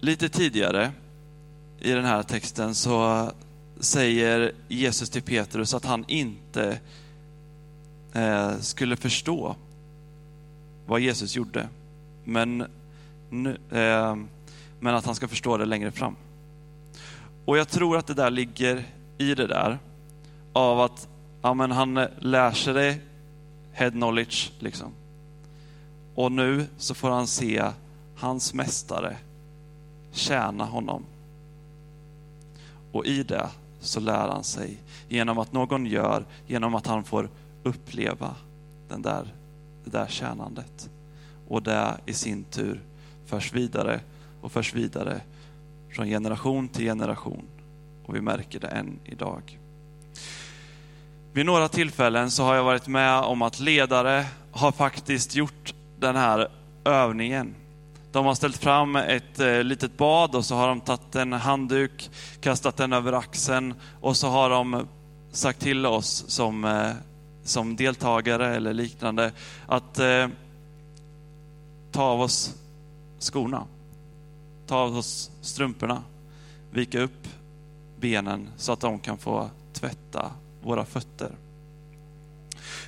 Lite 0.00 0.28
tidigare 0.28 0.92
i 1.80 1.92
den 1.92 2.04
här 2.04 2.22
texten 2.22 2.74
så 2.74 3.30
säger 3.80 4.52
Jesus 4.68 5.10
till 5.10 5.22
Petrus 5.22 5.74
att 5.74 5.84
han 5.84 6.04
inte 6.08 6.78
Eh, 8.12 8.58
skulle 8.58 8.96
förstå 8.96 9.56
vad 10.86 11.00
Jesus 11.00 11.36
gjorde. 11.36 11.68
Men, 12.24 12.66
nu, 13.30 13.58
eh, 13.70 14.16
men 14.80 14.94
att 14.94 15.04
han 15.06 15.14
ska 15.14 15.28
förstå 15.28 15.56
det 15.56 15.64
längre 15.64 15.90
fram. 15.90 16.16
Och 17.44 17.58
jag 17.58 17.68
tror 17.68 17.96
att 17.96 18.06
det 18.06 18.14
där 18.14 18.30
ligger 18.30 18.84
i 19.18 19.34
det 19.34 19.46
där 19.46 19.78
av 20.52 20.80
att 20.80 21.08
ja, 21.42 21.54
men 21.54 21.70
han 21.70 21.96
eh, 21.96 22.08
lär 22.18 22.52
sig 22.52 22.74
det, 22.74 22.98
head 23.72 23.90
knowledge 23.90 24.52
liksom. 24.58 24.92
Och 26.14 26.32
nu 26.32 26.66
så 26.78 26.94
får 26.94 27.10
han 27.10 27.26
se 27.26 27.64
hans 28.16 28.54
mästare 28.54 29.16
tjäna 30.12 30.64
honom. 30.64 31.04
Och 32.92 33.06
i 33.06 33.22
det 33.22 33.48
så 33.80 34.00
lär 34.00 34.28
han 34.28 34.44
sig 34.44 34.76
genom 35.08 35.38
att 35.38 35.52
någon 35.52 35.86
gör, 35.86 36.24
genom 36.46 36.74
att 36.74 36.86
han 36.86 37.04
får 37.04 37.28
uppleva 37.62 38.34
den 38.88 39.02
där, 39.02 39.34
det 39.84 39.90
där 39.90 40.06
tjänandet. 40.06 40.90
Och 41.48 41.62
det 41.62 41.96
i 42.06 42.12
sin 42.12 42.44
tur 42.44 42.80
förs 43.26 43.52
vidare 43.52 44.00
och 44.40 44.52
förs 44.52 44.74
vidare 44.74 45.20
från 45.90 46.06
generation 46.06 46.68
till 46.68 46.84
generation. 46.84 47.44
Och 48.04 48.16
vi 48.16 48.20
märker 48.20 48.60
det 48.60 48.68
än 48.68 48.98
idag. 49.04 49.58
Vid 51.32 51.46
några 51.46 51.68
tillfällen 51.68 52.30
så 52.30 52.42
har 52.42 52.54
jag 52.54 52.64
varit 52.64 52.88
med 52.88 53.20
om 53.20 53.42
att 53.42 53.60
ledare 53.60 54.26
har 54.52 54.72
faktiskt 54.72 55.34
gjort 55.34 55.74
den 55.98 56.16
här 56.16 56.48
övningen. 56.84 57.54
De 58.12 58.26
har 58.26 58.34
ställt 58.34 58.56
fram 58.56 58.96
ett 58.96 59.40
eh, 59.40 59.62
litet 59.62 59.96
bad 59.96 60.34
och 60.34 60.44
så 60.44 60.54
har 60.54 60.68
de 60.68 60.80
tagit 60.80 61.14
en 61.14 61.32
handduk, 61.32 62.10
kastat 62.40 62.76
den 62.76 62.92
över 62.92 63.12
axeln 63.12 63.74
och 64.00 64.16
så 64.16 64.28
har 64.28 64.50
de 64.50 64.86
sagt 65.32 65.60
till 65.60 65.86
oss 65.86 66.24
som, 66.28 66.64
eh, 66.64 66.90
som 67.44 67.76
deltagare 67.76 68.56
eller 68.56 68.74
liknande 68.74 69.32
att 69.66 69.98
eh, 69.98 70.28
ta 71.90 72.02
av 72.02 72.20
oss 72.20 72.54
skorna, 73.18 73.66
ta 74.66 74.76
av 74.76 74.96
oss 74.96 75.30
strumporna, 75.40 76.02
vika 76.70 77.00
upp 77.00 77.28
benen 78.00 78.48
så 78.56 78.72
att 78.72 78.80
de 78.80 78.98
kan 78.98 79.18
få 79.18 79.50
tvätta 79.72 80.32
våra 80.62 80.84
fötter. 80.84 81.30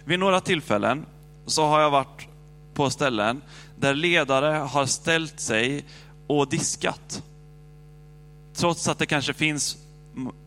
Vid 0.05 0.19
några 0.19 0.41
tillfällen 0.41 1.07
så 1.47 1.67
har 1.67 1.81
jag 1.81 1.91
varit 1.91 2.29
på 2.75 2.91
ställen 2.91 3.43
där 3.77 3.95
ledare 3.95 4.55
har 4.55 4.87
ställt 4.87 5.41
sig 5.41 5.85
och 6.27 6.49
diskat. 6.49 7.23
Trots 8.55 8.89
att 8.89 8.99
det 8.99 9.07
kanske 9.07 9.33
finns, 9.33 9.77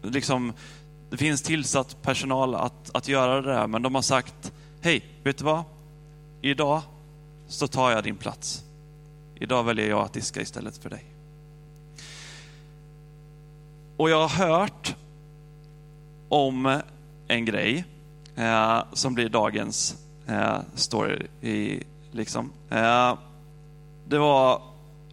liksom, 0.02 0.54
det 1.10 1.18
finns 1.18 1.42
tillsatt 1.42 2.02
personal 2.02 2.56
att, 2.56 2.96
att 2.96 3.08
göra 3.08 3.42
det 3.42 3.54
där, 3.54 3.68
men 3.68 3.82
de 3.82 3.96
har 3.96 4.02
sagt, 4.02 4.52
hej, 4.82 5.06
vet 5.24 5.38
du 5.38 5.44
vad? 5.44 5.64
Idag 6.42 6.82
så 7.48 7.68
tar 7.68 7.92
jag 7.92 8.04
din 8.04 8.18
plats. 8.18 8.64
Idag 9.36 9.64
väljer 9.64 9.90
jag 9.90 10.00
att 10.00 10.14
diska 10.14 10.42
istället 10.42 10.78
för 10.78 10.90
dig. 10.90 11.06
Och 13.98 14.10
jag 14.10 14.28
har 14.28 14.48
hört 14.48 14.96
om 16.30 16.82
en 17.28 17.46
grej 17.46 17.86
eh, 18.36 18.84
som 18.94 19.14
blir 19.14 19.30
dagens 19.30 19.96
eh, 20.28 20.60
story. 20.76 21.28
I, 21.42 21.84
liksom. 22.12 22.52
Eh, 22.70 23.18
det 24.08 24.18
var 24.18 24.62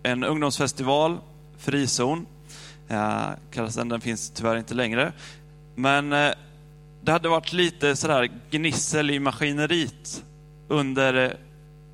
en 0.02 0.24
ungdomsfestival, 0.24 1.18
Frizon, 1.58 2.26
eh, 2.88 3.28
kallas 3.50 3.74
den, 3.74 3.88
den 3.88 4.00
finns 4.00 4.30
tyvärr 4.30 4.56
inte 4.56 4.74
längre. 4.74 5.12
Men 5.74 6.12
eh, 6.12 6.32
det 7.02 7.12
hade 7.12 7.28
varit 7.28 7.52
lite 7.52 7.96
sådär 7.96 8.30
gnissel 8.50 9.10
i 9.10 9.18
maskineriet 9.18 10.24
under 10.68 11.24
eh, 11.24 11.30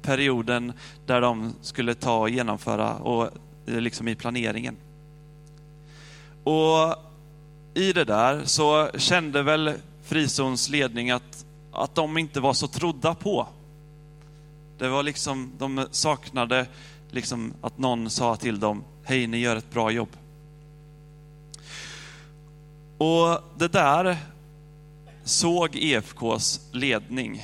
perioden 0.03 0.73
där 1.07 1.21
de 1.21 1.55
skulle 1.63 1.95
ta 1.95 2.19
och 2.19 2.31
genomföra 2.31 2.95
och 2.95 3.31
eh, 3.67 3.81
liksom 3.81 4.09
i 4.09 4.15
planeringen. 4.15 4.77
Och 6.45 6.97
i 7.75 7.93
det 7.93 8.05
där 8.05 8.45
så 8.45 8.91
kände 8.99 9.43
väl 9.43 9.73
Frizons 10.03 10.69
ledning 10.69 11.11
att, 11.11 11.47
att 11.73 11.95
de 11.95 12.19
inte 12.19 12.41
var 12.41 12.53
så 12.53 12.67
trodda 12.67 13.15
på. 13.15 13.47
Det 14.79 14.89
var 14.89 15.03
liksom, 15.03 15.53
de 15.59 15.87
saknade 15.91 16.67
liksom 17.11 17.53
att 17.61 17.79
någon 17.79 18.11
sa 18.11 18.37
till 18.37 18.61
dem, 18.61 18.85
hej 19.05 19.27
ni 19.27 19.39
gör 19.39 19.57
ett 19.57 19.71
bra 19.71 19.91
jobb. 19.91 20.17
Och 23.01 23.43
det 23.59 23.69
där 23.69 24.17
såg 25.25 25.77
EFKs 25.77 26.61
ledning, 26.73 27.43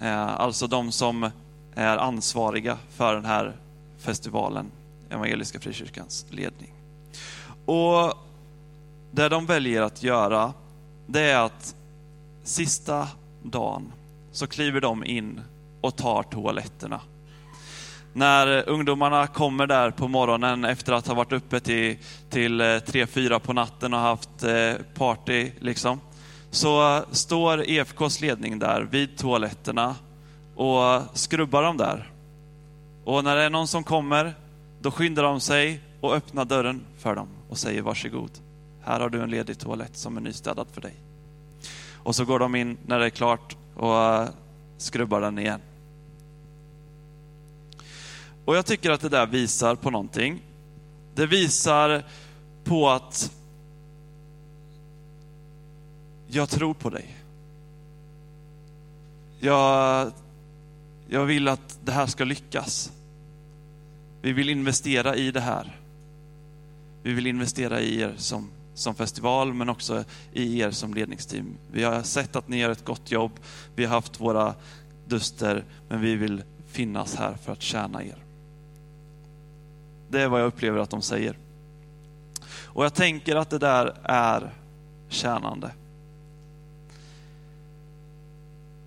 eh, 0.00 0.40
alltså 0.40 0.66
de 0.66 0.92
som 0.92 1.30
är 1.74 1.96
ansvariga 1.96 2.78
för 2.90 3.14
den 3.14 3.24
här 3.24 3.56
festivalen, 3.98 4.70
Evangeliska 5.10 5.60
Frikyrkans 5.60 6.26
ledning. 6.30 6.72
Och 7.66 8.14
det 9.10 9.28
de 9.28 9.46
väljer 9.46 9.82
att 9.82 10.02
göra, 10.02 10.52
det 11.06 11.20
är 11.20 11.38
att 11.38 11.76
sista 12.42 13.08
dagen 13.42 13.92
så 14.32 14.46
kliver 14.46 14.80
de 14.80 15.04
in 15.04 15.40
och 15.80 15.96
tar 15.96 16.22
toaletterna. 16.22 17.00
När 18.18 18.68
ungdomarna 18.68 19.26
kommer 19.26 19.66
där 19.66 19.90
på 19.90 20.08
morgonen 20.08 20.64
efter 20.64 20.92
att 20.92 21.06
ha 21.06 21.14
varit 21.14 21.32
uppe 21.32 21.60
till, 21.60 21.96
till 22.30 22.60
eh, 22.60 22.64
3-4 22.64 23.38
på 23.38 23.52
natten 23.52 23.94
och 23.94 24.00
haft 24.00 24.42
eh, 24.42 24.72
party, 24.94 25.50
liksom, 25.60 26.00
så 26.50 27.02
står 27.10 27.70
EFKs 27.70 28.20
ledning 28.20 28.58
där 28.58 28.82
vid 28.82 29.18
toaletterna 29.18 29.94
och 30.56 31.02
skrubbar 31.12 31.62
dem 31.62 31.76
där. 31.76 32.10
Och 33.04 33.24
när 33.24 33.36
det 33.36 33.42
är 33.42 33.50
någon 33.50 33.68
som 33.68 33.84
kommer, 33.84 34.34
då 34.80 34.90
skyndar 34.90 35.22
de 35.22 35.40
sig 35.40 35.80
och 36.00 36.14
öppnar 36.14 36.44
dörren 36.44 36.80
för 36.98 37.14
dem 37.14 37.28
och 37.48 37.58
säger 37.58 37.82
varsågod. 37.82 38.30
Här 38.82 39.00
har 39.00 39.08
du 39.08 39.22
en 39.22 39.30
ledig 39.30 39.58
toalett 39.58 39.96
som 39.96 40.16
är 40.16 40.20
nystädad 40.20 40.66
för 40.72 40.80
dig. 40.80 40.94
Och 41.94 42.14
så 42.14 42.24
går 42.24 42.38
de 42.38 42.54
in 42.54 42.78
när 42.86 42.98
det 42.98 43.04
är 43.04 43.10
klart 43.10 43.56
och 43.76 43.96
eh, 43.96 44.28
skrubbar 44.78 45.20
den 45.20 45.38
igen. 45.38 45.60
Och 48.48 48.56
jag 48.56 48.66
tycker 48.66 48.90
att 48.90 49.00
det 49.00 49.08
där 49.08 49.26
visar 49.26 49.74
på 49.74 49.90
någonting. 49.90 50.42
Det 51.14 51.26
visar 51.26 52.04
på 52.64 52.88
att 52.88 53.32
jag 56.26 56.48
tror 56.48 56.74
på 56.74 56.90
dig. 56.90 57.16
Jag, 59.40 60.12
jag 61.08 61.24
vill 61.24 61.48
att 61.48 61.78
det 61.84 61.92
här 61.92 62.06
ska 62.06 62.24
lyckas. 62.24 62.92
Vi 64.22 64.32
vill 64.32 64.48
investera 64.48 65.16
i 65.16 65.30
det 65.30 65.40
här. 65.40 65.76
Vi 67.02 67.12
vill 67.12 67.26
investera 67.26 67.80
i 67.80 68.00
er 68.00 68.14
som 68.16 68.50
som 68.74 68.94
festival, 68.94 69.54
men 69.54 69.68
också 69.68 70.04
i 70.32 70.60
er 70.60 70.70
som 70.70 70.94
ledningsteam. 70.94 71.56
Vi 71.72 71.82
har 71.82 72.02
sett 72.02 72.36
att 72.36 72.48
ni 72.48 72.58
gör 72.58 72.70
ett 72.70 72.84
gott 72.84 73.10
jobb. 73.10 73.32
Vi 73.74 73.84
har 73.84 73.94
haft 73.94 74.20
våra 74.20 74.54
duster, 75.06 75.64
men 75.88 76.00
vi 76.00 76.16
vill 76.16 76.42
finnas 76.66 77.14
här 77.14 77.34
för 77.34 77.52
att 77.52 77.62
tjäna 77.62 78.04
er. 78.04 78.27
Det 80.08 80.22
är 80.22 80.28
vad 80.28 80.40
jag 80.40 80.46
upplever 80.46 80.78
att 80.78 80.90
de 80.90 81.02
säger. 81.02 81.38
Och 82.64 82.84
jag 82.84 82.94
tänker 82.94 83.36
att 83.36 83.50
det 83.50 83.58
där 83.58 83.94
är 84.02 84.52
tjänande. 85.08 85.70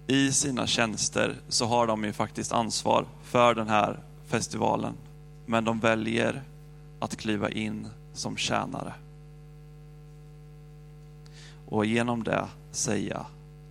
I 0.08 0.32
sina 0.32 0.68
tjänster 0.68 1.36
så 1.50 1.66
har 1.66 1.88
de 1.88 2.04
ju 2.04 2.13
faktiskt 2.13 2.51
ansvar 2.51 3.06
för 3.24 3.56
den 3.56 3.68
här 3.68 4.00
festivalen. 4.28 4.94
Men 5.46 5.63
de 5.63 5.80
väljer 5.80 6.42
att 7.00 7.16
kliva 7.16 7.50
in 7.50 7.88
som 8.13 8.38
tjänare. 8.38 8.94
Och 11.68 11.86
genom 11.86 12.24
det 12.24 12.48
säga 12.72 13.25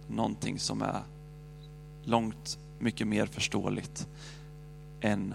någonting 0.09 0.59
som 0.59 0.83
är 0.83 1.01
långt 2.05 2.59
mycket 2.79 3.07
mer 3.07 3.27
förståeligt 3.27 4.07
än 5.01 5.35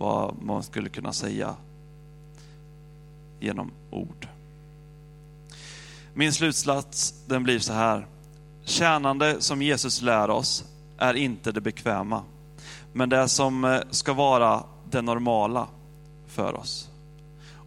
vad 0.00 0.42
man 0.42 0.62
skulle 0.62 0.88
kunna 0.88 1.12
säga 1.12 1.56
genom 3.40 3.70
ord. 3.90 4.28
Min 6.14 6.32
slutsats 6.32 7.14
den 7.26 7.42
blir 7.42 7.58
så 7.58 7.72
här. 7.72 8.06
Tjänande 8.64 9.40
som 9.40 9.62
Jesus 9.62 10.02
lär 10.02 10.30
oss 10.30 10.64
är 10.98 11.14
inte 11.14 11.52
det 11.52 11.60
bekväma, 11.60 12.22
men 12.92 13.08
det 13.08 13.28
som 13.28 13.64
eh, 13.64 13.80
ska 13.90 14.12
vara 14.12 14.62
det 14.90 15.02
normala 15.02 15.66
för 16.26 16.54
oss. 16.54 16.90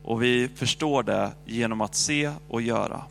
Och 0.03 0.23
vi 0.23 0.49
förstår 0.55 1.03
det 1.03 1.31
genom 1.45 1.81
att 1.81 1.95
se 1.95 2.31
och 2.47 2.61
göra. 2.61 3.01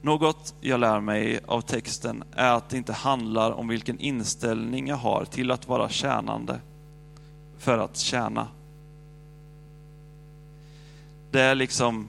Något 0.00 0.54
jag 0.60 0.80
lär 0.80 1.00
mig 1.00 1.40
av 1.46 1.60
texten 1.60 2.24
är 2.32 2.52
att 2.52 2.68
det 2.68 2.76
inte 2.76 2.92
handlar 2.92 3.50
om 3.50 3.68
vilken 3.68 3.98
inställning 3.98 4.88
jag 4.88 4.96
har 4.96 5.24
till 5.24 5.50
att 5.50 5.68
vara 5.68 5.88
tjänande 5.88 6.60
för 7.58 7.78
att 7.78 7.96
tjäna. 7.96 8.48
Det 11.30 11.40
är 11.40 11.54
liksom, 11.54 12.08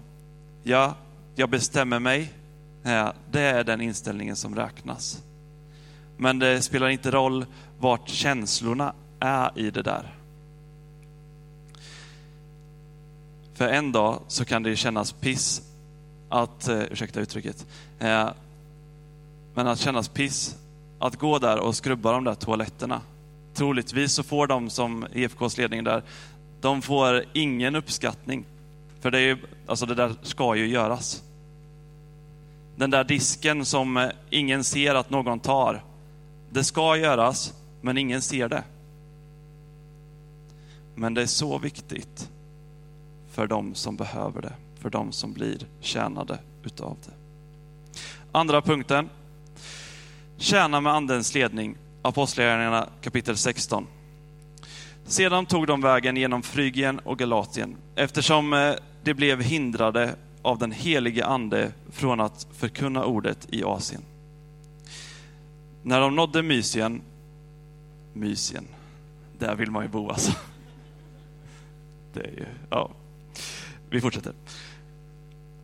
ja, 0.63 0.95
jag 1.35 1.49
bestämmer 1.49 1.99
mig. 1.99 2.33
Det 3.31 3.41
är 3.41 3.63
den 3.63 3.81
inställningen 3.81 4.35
som 4.35 4.55
räknas. 4.55 5.23
Men 6.17 6.39
det 6.39 6.61
spelar 6.61 6.89
inte 6.89 7.11
roll 7.11 7.45
vart 7.79 8.09
känslorna 8.09 8.93
är 9.19 9.51
i 9.59 9.71
det 9.71 9.81
där. 9.81 10.13
För 13.53 13.67
en 13.67 13.91
dag 13.91 14.21
så 14.27 14.45
kan 14.45 14.63
det 14.63 14.75
kännas 14.75 15.11
piss 15.11 15.61
att, 16.29 16.67
eh, 16.67 16.79
ursäkta 16.79 17.19
uttrycket, 17.19 17.65
eh, 17.99 18.29
men 19.53 19.67
att 19.67 19.79
kännas 19.79 20.09
piss 20.09 20.55
att 20.99 21.15
gå 21.15 21.39
där 21.39 21.59
och 21.59 21.75
skrubba 21.75 22.11
de 22.11 22.23
där 22.23 22.35
toaletterna. 22.35 23.01
Troligtvis 23.57 24.13
så 24.13 24.23
får 24.23 24.47
de 24.47 24.69
som 24.69 25.05
EFKs 25.13 25.57
ledning 25.57 25.83
där, 25.83 26.03
de 26.61 26.81
får 26.81 27.23
ingen 27.33 27.75
uppskattning. 27.75 28.45
För 28.99 29.11
det, 29.11 29.17
är 29.17 29.21
ju, 29.21 29.37
alltså 29.67 29.85
det 29.85 29.95
där 29.95 30.15
ska 30.21 30.55
ju 30.55 30.67
göras. 30.67 31.23
Den 32.75 32.89
där 32.89 33.03
disken 33.03 33.65
som 33.65 34.09
ingen 34.29 34.63
ser 34.63 34.95
att 34.95 35.09
någon 35.09 35.39
tar, 35.39 35.83
det 36.49 36.63
ska 36.63 36.97
göras, 36.97 37.53
men 37.81 37.97
ingen 37.97 38.21
ser 38.21 38.49
det. 38.49 38.63
Men 40.95 41.13
det 41.13 41.21
är 41.21 41.25
så 41.25 41.57
viktigt 41.57 42.29
för 43.31 43.47
de 43.47 43.75
som 43.75 43.95
behöver 43.95 44.41
det, 44.41 44.53
för 44.79 44.89
de 44.89 45.11
som 45.11 45.33
blir 45.33 45.57
tjänade 45.79 46.39
utav 46.63 46.97
det. 47.05 47.11
Andra 48.31 48.61
punkten. 48.61 49.09
Tjäna 50.37 50.81
med 50.81 50.93
Andens 50.93 51.33
ledning. 51.33 51.75
Apostlagärningarna 52.01 52.89
kapitel 53.01 53.37
16. 53.37 53.87
Sedan 55.05 55.45
tog 55.45 55.67
de 55.67 55.81
vägen 55.81 56.17
genom 56.17 56.43
Frygien 56.43 56.99
och 56.99 57.19
Galatien, 57.19 57.75
eftersom 57.95 58.53
eh, 58.53 58.73
de 59.03 59.13
blev 59.13 59.41
hindrade 59.41 60.15
av 60.41 60.57
den 60.57 60.71
helige 60.71 61.25
Ande 61.25 61.71
från 61.91 62.19
att 62.19 62.47
förkunna 62.53 63.05
ordet 63.05 63.47
i 63.49 63.63
Asien. 63.63 64.01
När 65.83 66.01
de 66.01 66.15
nådde 66.15 66.43
Mysien, 66.43 67.01
Mysien, 68.13 68.67
där 69.39 69.55
vill 69.55 69.71
man 69.71 69.83
ju 69.83 69.89
bo 69.89 70.09
alltså. 70.09 70.31
Det 72.13 72.19
är 72.19 72.31
ju, 72.31 72.45
ja. 72.69 72.89
Vi 73.89 74.01
fortsätter. 74.01 74.33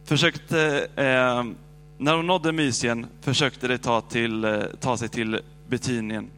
Försökte, 0.03 0.87
eh, 0.95 1.43
när 1.97 2.17
de 2.17 2.27
nådde 2.27 2.51
Mysien 2.51 3.07
försökte 3.21 3.67
de 3.67 3.77
ta, 3.77 4.01
till, 4.01 4.43
eh, 4.43 4.61
ta 4.79 4.97
sig 4.97 5.09
till 5.09 5.39
Betynien, 5.73 6.29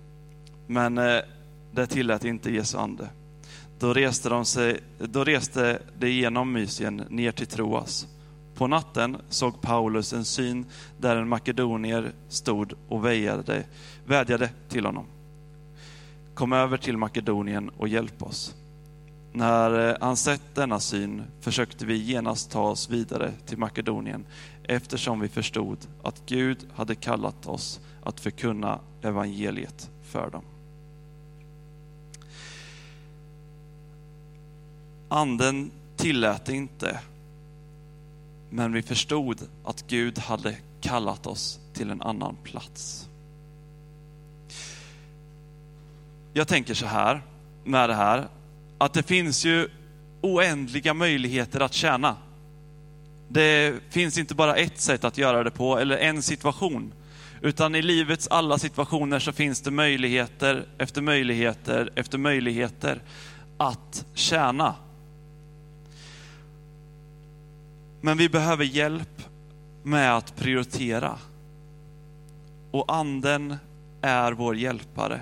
men 0.68 0.98
eh, 0.98 1.20
det 1.72 1.88
tillät 1.88 2.26
inte 2.26 2.52
Jesu 2.52 2.78
ande. 2.78 3.10
Då 3.80 3.94
reste, 3.94 4.30
de 4.30 4.46
sig, 4.46 4.80
då 5.00 5.24
reste 5.24 5.80
de 6.00 6.10
genom 6.10 6.52
Mysien 6.52 6.96
ner 7.10 7.32
till 7.32 7.48
Troas. 7.48 8.08
På 8.54 8.68
natten 8.68 9.18
såg 9.30 9.62
Paulus 9.62 10.14
en 10.14 10.26
syn 10.26 10.66
där 10.98 11.16
en 11.16 11.28
makedonier 11.28 12.12
stod 12.30 12.74
och 12.90 13.06
väjade, 13.06 13.64
vädjade 14.06 14.50
till 14.70 14.86
honom. 14.86 15.06
Kom 16.34 16.54
över 16.54 16.78
till 16.78 16.98
Makedonien 16.98 17.70
och 17.70 17.88
hjälp 17.88 18.24
oss. 18.24 18.55
När 19.36 19.90
eh, 19.90 19.96
han 20.02 20.18
sett 20.18 20.56
denna 20.56 20.80
syn 20.80 21.24
försökte 21.42 21.86
vi 21.86 21.96
genast 21.96 22.52
ta 22.52 22.62
oss 22.62 22.90
vidare 22.90 23.32
till 23.46 23.58
Makedonien 23.58 24.26
eftersom 24.64 25.20
vi 25.20 25.28
förstod 25.28 25.78
att 26.04 26.22
Gud 26.26 26.58
hade 26.76 26.96
kallat 26.96 27.46
oss 27.46 27.80
att 28.04 28.20
förkunna 28.20 28.80
evangeliet 29.02 29.90
för 30.04 30.30
dem. 30.30 30.44
Anden 35.10 35.72
tillät 35.96 36.50
inte, 36.50 37.00
men 38.50 38.74
vi 38.74 38.82
förstod 38.82 39.42
att 39.64 39.88
Gud 39.88 40.20
hade 40.20 40.58
kallat 40.82 41.28
oss 41.28 41.60
till 41.74 41.90
en 41.90 42.02
annan 42.02 42.36
plats. 42.44 43.10
Jag 46.34 46.48
tänker 46.48 46.74
så 46.74 46.86
här 46.86 47.22
med 47.64 47.90
det 47.90 47.96
här, 47.96 48.28
att 48.78 48.94
det 48.94 49.04
finns 49.04 49.46
ju 49.46 49.68
oändliga 50.22 50.94
möjligheter 50.94 51.60
att 51.60 51.74
tjäna. 51.74 52.16
Det 53.28 53.76
finns 53.90 54.18
inte 54.18 54.36
bara 54.36 54.56
ett 54.56 54.80
sätt 54.80 55.04
att 55.04 55.18
göra 55.18 55.44
det 55.44 55.52
på, 55.52 55.80
eller 55.80 55.98
en 55.98 56.22
situation. 56.22 56.94
Utan 57.42 57.76
i 57.76 57.82
livets 57.82 58.28
alla 58.28 58.58
situationer 58.58 59.20
så 59.20 59.32
finns 59.32 59.62
det 59.62 59.72
möjligheter 59.72 60.66
efter 60.78 61.02
möjligheter 61.02 61.92
efter 61.96 62.18
möjligheter 62.18 63.02
att 63.58 64.06
tjäna. 64.14 64.76
Men 68.02 68.18
vi 68.18 68.30
behöver 68.30 68.66
hjälp 68.66 69.24
med 69.84 70.18
att 70.18 70.36
prioritera. 70.36 71.18
Och 72.72 72.96
anden 72.96 73.58
är 74.02 74.32
vår 74.32 74.56
hjälpare. 74.56 75.20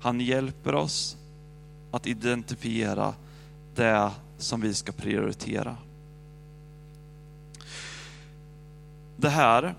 Han 0.00 0.20
hjälper 0.20 0.74
oss 0.74 1.16
att 1.90 2.06
identifiera 2.06 3.14
det 3.74 4.10
som 4.38 4.60
vi 4.60 4.74
ska 4.74 4.92
prioritera. 4.92 5.76
Det 9.16 9.28
här, 9.28 9.74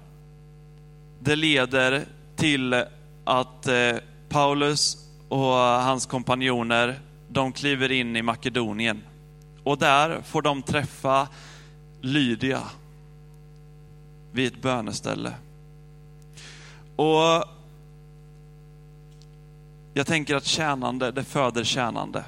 det 1.19 1.35
leder 1.35 2.05
till 2.35 2.83
att 3.23 3.67
eh, 3.67 3.95
Paulus 4.29 4.97
och 5.29 5.55
hans 5.57 6.05
kompanjoner, 6.05 6.99
de 7.29 7.51
kliver 7.51 7.91
in 7.91 8.15
i 8.15 8.21
Makedonien. 8.21 9.03
Och 9.63 9.77
där 9.77 10.21
får 10.21 10.41
de 10.41 10.61
träffa 10.61 11.27
Lydia 12.01 12.61
vid 14.31 14.47
ett 14.47 14.61
böneställe. 14.61 15.33
Och 16.95 17.45
jag 19.93 20.07
tänker 20.07 20.35
att 20.35 20.45
tjänande, 20.45 21.11
det 21.11 21.23
föder 21.23 21.63
tjänande. 21.63 22.23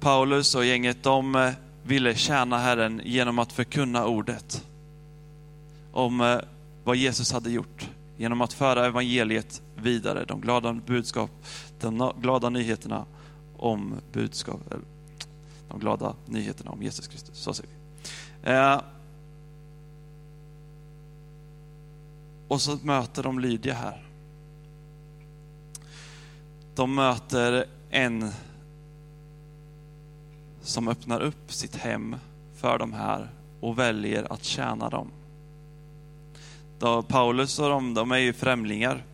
Paulus 0.00 0.54
och 0.54 0.64
gänget, 0.64 1.02
de 1.02 1.34
eh, 1.34 1.52
ville 1.82 2.14
tjäna 2.14 2.58
Herren 2.58 3.00
genom 3.04 3.38
att 3.38 3.52
förkunna 3.52 4.06
ordet 4.06 4.66
om 5.92 6.20
eh, 6.20 6.38
vad 6.84 6.96
Jesus 6.96 7.32
hade 7.32 7.50
gjort. 7.50 7.88
Genom 8.16 8.40
att 8.40 8.52
föra 8.52 8.86
evangeliet 8.86 9.62
vidare, 9.76 10.24
de 10.24 10.40
glada 10.40 10.72
budskap, 10.72 11.30
de 11.80 12.12
glada 12.20 12.48
nyheterna 12.48 13.04
om 13.56 13.94
budskap, 14.12 14.60
eh, 14.72 14.78
de 15.68 15.80
glada 15.80 16.14
nyheterna 16.26 16.70
om 16.70 16.82
Jesus 16.82 17.08
Kristus. 17.08 17.38
Så 17.38 17.54
säger 17.54 17.70
vi. 17.70 18.50
Eh, 18.50 18.80
och 22.48 22.60
så 22.60 22.78
möter 22.82 23.22
de 23.22 23.38
Lydia 23.38 23.74
här. 23.74 24.09
De 26.74 26.94
möter 26.94 27.64
en 27.90 28.30
som 30.62 30.88
öppnar 30.88 31.20
upp 31.20 31.52
sitt 31.52 31.76
hem 31.76 32.16
för 32.54 32.78
de 32.78 32.92
här 32.92 33.30
och 33.60 33.78
väljer 33.78 34.32
att 34.32 34.44
tjäna 34.44 34.88
dem. 34.88 35.08
Då 36.78 37.02
Paulus 37.02 37.58
och 37.58 37.68
de, 37.68 37.94
de 37.94 38.12
är 38.12 38.18
ju 38.18 38.32
främlingar 38.32 39.04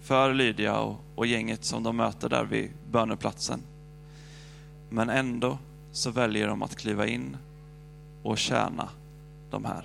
för 0.00 0.34
Lydia 0.34 0.78
och, 0.78 0.96
och 1.14 1.26
gänget 1.26 1.64
som 1.64 1.82
de 1.82 1.96
möter 1.96 2.28
där 2.28 2.44
vid 2.44 2.70
böneplatsen. 2.90 3.62
Men 4.90 5.10
ändå 5.10 5.58
så 5.92 6.10
väljer 6.10 6.48
de 6.48 6.62
att 6.62 6.76
kliva 6.76 7.06
in 7.06 7.36
och 8.22 8.38
tjäna 8.38 8.88
de 9.50 9.64
här. 9.64 9.84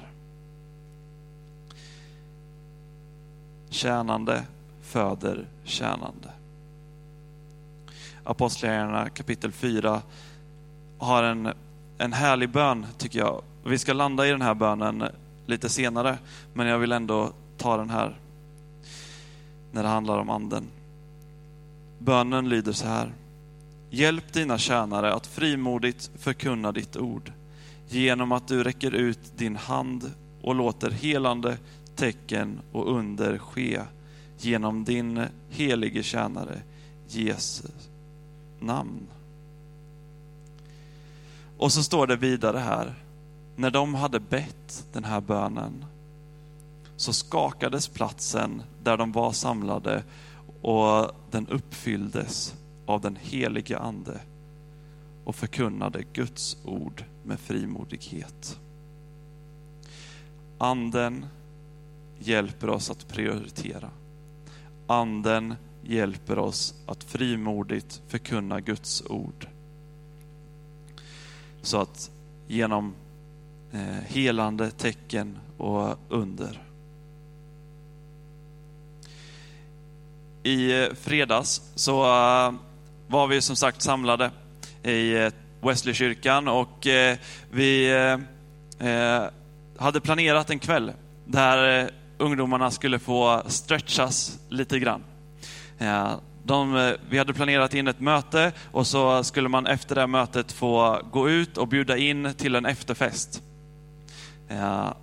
Tjänande 3.70 4.44
föder 4.82 5.48
tjänande. 5.64 6.30
Apostlagärningarna 8.24 9.10
kapitel 9.10 9.52
4 9.52 10.02
har 10.98 11.24
en, 11.24 11.54
en 11.98 12.14
härlig 12.14 12.50
bön, 12.50 12.86
tycker 12.98 13.20
jag. 13.20 13.42
Vi 13.66 13.78
ska 13.78 13.94
landa 13.94 14.28
i 14.28 14.32
den 14.32 14.42
här 14.42 14.54
bönen 14.54 15.04
lite 15.46 15.70
senare, 15.70 16.18
men 16.54 16.68
jag 16.68 16.80
vill 16.80 16.92
ändå 16.92 17.32
ta 17.58 17.78
den 17.78 17.90
här 17.90 18.16
när 19.72 19.84
det 19.84 19.90
handlar 19.90 20.18
om 20.18 20.30
anden. 20.30 20.68
Bönen 22.00 22.50
lyder 22.50 22.72
så 22.72 22.88
här. 22.88 23.14
Hjälp 23.90 24.34
dina 24.34 24.58
tjänare 24.58 25.14
att 25.14 25.28
frimodigt 25.28 26.12
förkunna 26.18 26.72
ditt 26.72 26.98
ord 26.98 27.32
genom 27.90 28.32
att 28.32 28.48
du 28.48 28.64
räcker 28.64 28.92
ut 28.92 29.38
din 29.38 29.56
hand 29.56 30.12
och 30.42 30.56
låter 30.56 30.92
helande 30.92 31.58
tecken 31.96 32.60
och 32.72 32.96
under 32.98 33.38
ske 33.38 33.82
genom 34.38 34.84
din 34.84 35.24
helige 35.50 36.04
tjänare 36.04 36.62
Jesus 37.08 37.91
namn. 38.62 39.08
Och 41.58 41.72
så 41.72 41.84
står 41.84 42.08
det 42.08 42.16
vidare 42.16 42.58
här, 42.58 42.94
när 43.56 43.72
de 43.72 43.96
hade 43.96 44.20
bett 44.20 44.86
den 44.94 45.04
här 45.04 45.22
bönen 45.22 45.86
så 46.96 47.14
skakades 47.14 47.88
platsen 47.88 48.64
där 48.84 48.98
de 48.98 49.12
var 49.12 49.32
samlade 49.32 50.04
och 50.62 51.12
den 51.32 51.48
uppfylldes 51.48 52.56
av 52.86 53.02
den 53.02 53.16
helige 53.22 53.80
Ande 53.80 54.20
och 55.24 55.36
förkunnade 55.36 56.04
Guds 56.14 56.58
ord 56.66 57.04
med 57.24 57.40
frimodighet. 57.40 58.60
Anden 60.58 61.26
hjälper 62.20 62.70
oss 62.70 62.92
att 62.92 63.08
prioritera. 63.08 63.90
Anden 64.88 65.56
hjälper 65.84 66.40
oss 66.40 66.74
att 66.86 67.04
frimodigt 67.04 68.02
förkunna 68.08 68.62
Guds 68.62 69.04
ord. 69.10 69.48
Så 71.62 71.82
att 71.82 72.12
genom 72.48 72.94
eh, 73.72 73.80
helande 74.08 74.72
tecken 74.72 75.38
och 75.58 75.98
under. 76.10 76.62
I 80.44 80.82
eh, 80.82 80.94
fredags 80.94 81.62
så 81.76 82.04
eh, 82.04 82.54
var 83.08 83.28
vi 83.28 83.42
som 83.42 83.56
sagt 83.56 83.82
samlade 83.82 84.32
i 84.84 85.30
Wesleykyrkan 85.62 86.48
och 86.48 86.88
vi 87.52 87.94
hade 89.78 90.02
planerat 90.02 90.50
en 90.50 90.60
kväll 90.60 90.92
där 91.26 91.90
ungdomarna 92.18 92.72
skulle 92.72 93.00
få 93.00 93.42
stretchas 93.48 94.40
lite 94.50 94.80
grann. 94.80 95.04
De, 96.44 96.76
eh, 96.76 96.94
vi 97.10 97.18
hade 97.18 97.34
planerat 97.34 97.74
in 97.74 97.88
ett 97.88 98.00
möte 98.00 98.52
och 98.72 98.88
så 98.88 99.24
skulle 99.24 99.50
man 99.50 99.68
efter 99.68 99.96
det 99.96 100.08
mötet 100.08 100.52
få 100.52 101.02
gå 101.12 101.30
ut 101.30 101.58
och 101.58 101.68
bjuda 101.68 101.98
in 101.98 102.34
till 102.38 102.56
en 102.56 102.66
efterfest. 102.66 103.44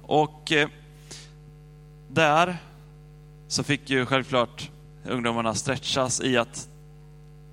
Och 0.02 0.52
eh, 0.52 0.68
där 2.08 2.56
så 3.48 3.62
fick 3.62 3.90
ju 3.90 4.06
självklart 4.06 4.70
ungdomarna 5.04 5.54
stretchas 5.54 6.20
i 6.20 6.36
att 6.36 6.68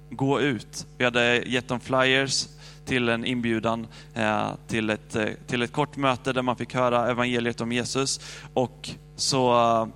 gå 0.10 0.42
ut. 0.42 0.88
Vi 0.98 1.04
hade 1.04 1.36
gett 1.36 1.68
dem 1.68 1.80
flyers 1.80 2.48
till 2.86 3.10
en 3.10 3.26
inbjudan 3.26 3.88
eh, 4.14 4.50
till 4.68 4.90
ett, 4.90 5.18
till 5.48 5.62
ett 5.62 5.72
kort 5.72 5.98
möte 5.98 6.34
där 6.34 6.42
man 6.42 6.56
fick 6.56 6.74
höra 6.74 7.12
evangeliet 7.12 7.62
om 7.62 7.72
Jesus. 7.72 8.20
Och 8.54 8.90
så, 9.16 9.90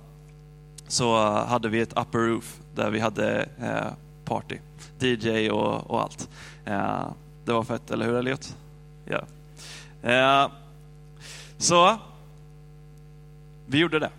så 0.88 1.18
hade 1.44 1.68
vi 1.68 1.80
ett 1.80 1.98
upper 1.98 2.18
roof 2.18 2.60
där 2.80 2.90
vi 2.90 3.00
hade 3.00 3.48
eh, 3.62 3.92
party, 4.24 4.58
DJ 4.98 5.50
och, 5.50 5.90
och 5.90 6.02
allt. 6.02 6.28
Eh, 6.64 7.10
det 7.44 7.52
var 7.52 7.64
fett, 7.64 7.90
eller 7.90 8.06
hur 8.06 8.18
Elliot? 8.18 8.56
Ja. 9.04 9.22
Eh, 10.10 10.50
så, 11.58 11.98
vi 13.66 13.78
gjorde 13.78 13.98
det. 13.98 14.10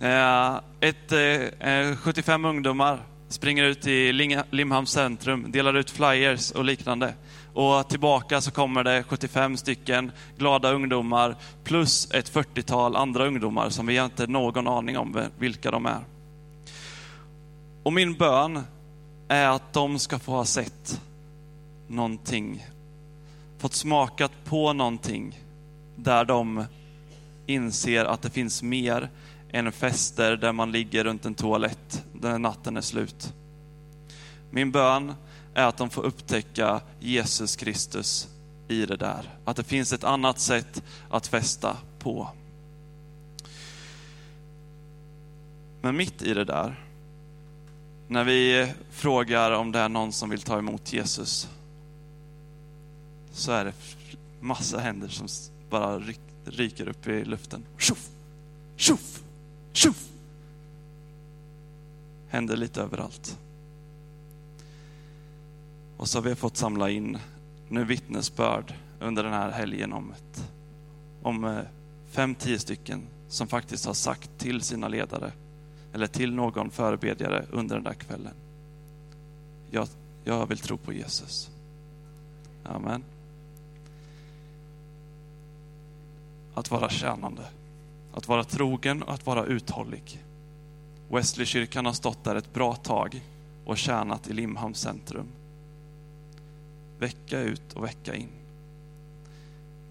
Eh, 0.00 0.60
ett, 0.80 1.12
eh, 1.12 1.70
eh, 1.70 1.96
75 1.96 2.44
ungdomar 2.44 2.98
springer 3.28 3.64
ut 3.64 3.86
i 3.86 4.12
Limhamns 4.50 4.90
centrum, 4.90 5.50
delar 5.50 5.76
ut 5.76 5.90
flyers 5.90 6.50
och 6.50 6.64
liknande. 6.64 7.14
Och 7.54 7.88
tillbaka 7.88 8.40
så 8.40 8.50
kommer 8.50 8.84
det 8.84 9.02
75 9.02 9.56
stycken 9.56 10.12
glada 10.38 10.72
ungdomar 10.72 11.36
plus 11.64 12.10
ett 12.10 12.32
40-tal 12.32 12.96
andra 12.96 13.26
ungdomar 13.26 13.70
som 13.70 13.86
vi 13.86 13.96
inte 13.96 14.22
har 14.22 14.28
någon 14.28 14.68
aning 14.68 14.98
om 14.98 15.20
vilka 15.38 15.70
de 15.70 15.86
är. 15.86 16.13
Och 17.84 17.92
min 17.92 18.14
bön 18.14 18.62
är 19.28 19.48
att 19.48 19.72
de 19.72 19.98
ska 19.98 20.18
få 20.18 20.32
ha 20.32 20.44
sett 20.44 21.00
någonting, 21.88 22.66
fått 23.58 23.74
smakat 23.74 24.32
på 24.44 24.72
någonting 24.72 25.40
där 25.96 26.24
de 26.24 26.64
inser 27.46 28.04
att 28.04 28.22
det 28.22 28.30
finns 28.30 28.62
mer 28.62 29.10
än 29.52 29.72
fester 29.72 30.36
där 30.36 30.52
man 30.52 30.72
ligger 30.72 31.04
runt 31.04 31.24
en 31.24 31.34
toalett 31.34 32.04
när 32.12 32.38
natten 32.38 32.76
är 32.76 32.80
slut. 32.80 33.32
Min 34.50 34.70
bön 34.70 35.14
är 35.54 35.66
att 35.66 35.76
de 35.76 35.90
får 35.90 36.02
upptäcka 36.02 36.80
Jesus 37.00 37.56
Kristus 37.56 38.28
i 38.68 38.86
det 38.86 38.96
där. 38.96 39.30
Att 39.44 39.56
det 39.56 39.64
finns 39.64 39.92
ett 39.92 40.04
annat 40.04 40.38
sätt 40.38 40.82
att 41.10 41.26
festa 41.26 41.76
på. 41.98 42.28
Men 45.80 45.96
mitt 45.96 46.22
i 46.22 46.34
det 46.34 46.44
där 46.44 46.83
när 48.14 48.24
vi 48.24 48.72
frågar 48.90 49.50
om 49.50 49.72
det 49.72 49.78
är 49.78 49.88
någon 49.88 50.12
som 50.12 50.30
vill 50.30 50.42
ta 50.42 50.58
emot 50.58 50.92
Jesus, 50.92 51.48
så 53.32 53.52
är 53.52 53.64
det 53.64 53.72
massa 54.40 54.78
händer 54.78 55.08
som 55.08 55.28
bara 55.70 56.02
ryker 56.44 56.88
upp 56.88 57.08
i 57.08 57.24
luften. 57.24 57.64
Tjoff, 57.78 58.08
tjoff, 58.76 59.22
tjoff. 59.72 60.08
Händer 62.28 62.56
lite 62.56 62.82
överallt. 62.82 63.38
Och 65.96 66.08
så 66.08 66.18
har 66.18 66.22
vi 66.22 66.34
fått 66.34 66.56
samla 66.56 66.90
in 66.90 67.18
nu 67.68 67.84
vittnesbörd 67.84 68.74
under 69.00 69.24
den 69.24 69.32
här 69.32 69.50
helgen 69.50 69.92
om, 69.92 70.12
ett, 70.12 70.50
om 71.22 71.44
eh, 71.44 71.58
fem, 72.10 72.34
tio 72.34 72.58
stycken 72.58 73.02
som 73.28 73.46
faktiskt 73.46 73.86
har 73.86 73.94
sagt 73.94 74.30
till 74.38 74.60
sina 74.60 74.88
ledare 74.88 75.32
eller 75.94 76.06
till 76.06 76.34
någon 76.34 76.70
förebedjare 76.70 77.46
under 77.50 77.74
den 77.74 77.84
där 77.84 77.94
kvällen. 77.94 78.34
Jag, 79.70 79.88
jag 80.24 80.46
vill 80.46 80.58
tro 80.58 80.76
på 80.76 80.92
Jesus. 80.92 81.50
Amen. 82.64 83.04
Att 86.54 86.70
vara 86.70 86.88
tjänande, 86.88 87.42
att 88.14 88.28
vara 88.28 88.44
trogen 88.44 89.02
och 89.02 89.14
att 89.14 89.26
vara 89.26 89.44
uthållig. 89.44 90.22
Wesleykyrkan 91.10 91.86
har 91.86 91.92
stått 91.92 92.24
där 92.24 92.36
ett 92.36 92.52
bra 92.52 92.74
tag 92.74 93.22
och 93.64 93.78
tjänat 93.78 94.30
i 94.30 94.32
Limhamns 94.32 94.78
centrum. 94.78 95.26
Vecka 96.98 97.40
ut 97.40 97.72
och 97.72 97.84
vecka 97.84 98.14
in. 98.14 98.28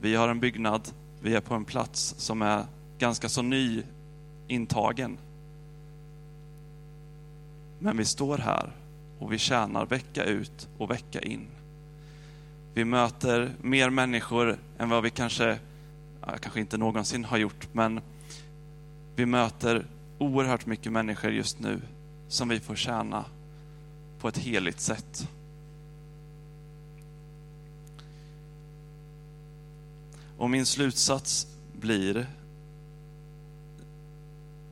Vi 0.02 0.16
har 0.16 0.28
en 0.28 0.40
byggnad, 0.40 0.82
vi 1.22 1.36
är 1.36 1.42
på 1.42 1.54
en 1.54 1.66
plats 1.66 2.16
som 2.18 2.42
är 2.42 2.66
ganska 2.98 3.30
så 3.30 3.42
ny 3.42 3.84
intagen 4.48 5.18
men 7.84 7.98
vi 7.98 8.06
står 8.06 8.38
här 8.38 8.72
och 9.20 9.34
vi 9.34 9.38
tjänar 9.38 9.86
vecka 9.86 10.24
ut 10.24 10.68
och 10.78 10.92
vecka 10.92 11.22
in. 11.22 11.48
Vi 12.74 12.86
möter 12.86 13.52
mer 13.62 13.90
människor 13.90 14.58
än 14.78 14.90
vad 14.90 15.04
vi 15.04 15.10
kanske, 15.10 15.60
kanske 16.40 16.60
inte 16.60 16.78
någonsin 16.78 17.26
har 17.26 17.38
gjort, 17.38 17.68
men 17.72 18.02
vi 19.16 19.26
möter 19.26 19.86
oerhört 20.18 20.66
mycket 20.66 20.92
människor 20.92 21.32
just 21.32 21.60
nu 21.60 21.82
som 22.28 22.50
vi 22.50 22.60
får 22.60 22.76
tjäna 22.76 23.26
på 24.20 24.28
ett 24.28 24.38
heligt 24.38 24.80
sätt. 24.80 25.28
Och 30.38 30.50
min 30.50 30.66
slutsats 30.66 31.48
blir, 31.74 32.28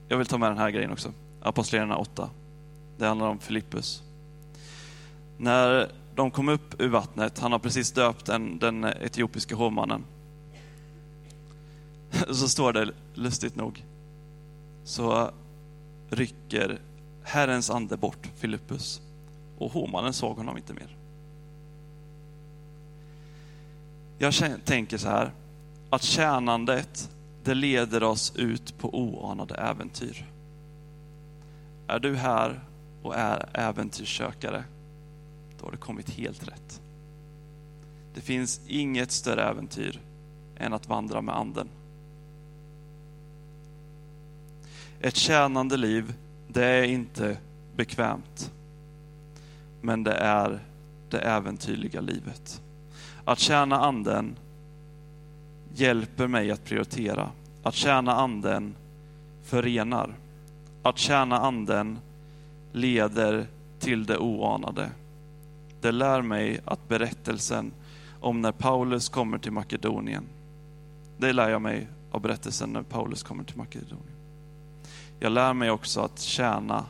jag 0.08 0.18
vill 0.18 0.28
ta 0.28 0.38
med 0.38 0.52
den 0.52 0.58
här 0.58 0.70
grejen 0.70 0.92
också, 0.92 1.14
Apostlagärningarna 1.42 1.98
8. 1.98 2.30
Det 3.02 3.08
handlar 3.08 3.28
om 3.28 3.40
Filippus. 3.40 4.04
När 5.38 5.92
de 6.16 6.32
kom 6.32 6.50
upp 6.50 6.82
ur 6.82 6.90
vattnet, 6.90 7.40
han 7.40 7.52
har 7.52 7.60
precis 7.60 7.92
döpt 7.92 8.26
den, 8.26 8.60
den 8.60 8.84
etiopiska 8.84 9.56
hovmannen. 9.56 10.04
Så 12.32 12.50
står 12.50 12.74
det, 12.74 12.92
lustigt 13.14 13.56
nog, 13.56 13.86
så 14.84 15.32
rycker 16.10 16.80
Herrens 17.24 17.70
ande 17.70 17.98
bort 17.98 18.30
Filippus 18.36 19.02
och 19.58 19.72
hovmannen 19.72 20.14
såg 20.14 20.38
honom 20.38 20.58
inte 20.58 20.74
mer. 20.74 20.98
Jag 24.18 24.34
tänker 24.66 24.98
så 24.98 25.08
här, 25.08 25.32
att 25.90 26.04
tjänandet, 26.04 27.10
det 27.44 27.54
leder 27.54 28.04
oss 28.04 28.34
ut 28.36 28.78
på 28.78 28.96
oanade 28.96 29.56
äventyr. 29.56 30.26
Är 31.88 32.00
du 32.00 32.16
här 32.16 32.62
och 33.04 33.16
är 33.16 33.50
äventyrssökare, 33.54 34.64
då 35.60 35.66
har 35.66 35.72
du 35.72 35.78
kommit 35.78 36.10
helt 36.10 36.48
rätt. 36.48 36.82
Det 38.14 38.22
finns 38.22 38.62
inget 38.68 39.12
större 39.12 39.44
äventyr 39.44 40.00
än 40.58 40.74
att 40.74 40.88
vandra 40.88 41.22
med 41.22 41.36
anden. 41.36 41.68
Ett 45.00 45.16
tjänande 45.16 45.78
liv, 45.78 46.14
det 46.48 46.66
är 46.66 46.84
inte 46.84 47.38
bekvämt. 47.76 48.52
Men 49.82 50.04
det 50.04 50.14
är 50.14 50.60
det 51.10 51.20
äventyrliga 51.20 52.02
livet. 52.02 52.62
Att 53.26 53.40
tjäna 53.40 53.80
anden 53.80 54.36
hjälper 55.74 56.28
mig 56.28 56.52
att 56.52 56.66
prioritera. 56.66 57.32
Att 57.64 57.76
tjäna 57.76 58.16
anden 58.16 58.76
förenar. 59.44 60.16
Att 60.84 60.98
tjäna 60.98 61.40
anden 61.40 62.00
leder 62.72 63.48
till 63.80 64.06
det 64.06 64.18
oanade. 64.18 64.92
Det 65.82 65.92
lär 65.92 66.22
mig 66.22 66.60
att 66.66 66.88
berättelsen 66.88 67.72
om 68.20 68.42
när 68.42 68.52
Paulus 68.52 69.10
kommer 69.10 69.38
till 69.38 69.52
Makedonien, 69.52 70.24
det 71.18 71.34
lär 71.34 71.50
jag 71.50 71.62
mig 71.62 71.88
av 72.12 72.22
berättelsen 72.22 72.74
när 72.74 72.84
Paulus 72.84 73.24
kommer 73.24 73.44
till 73.44 73.58
Makedonien. 73.58 74.16
Jag 75.20 75.32
lär 75.32 75.54
mig 75.54 75.72
också 75.72 76.02
att 76.02 76.20
tjäna 76.20 76.86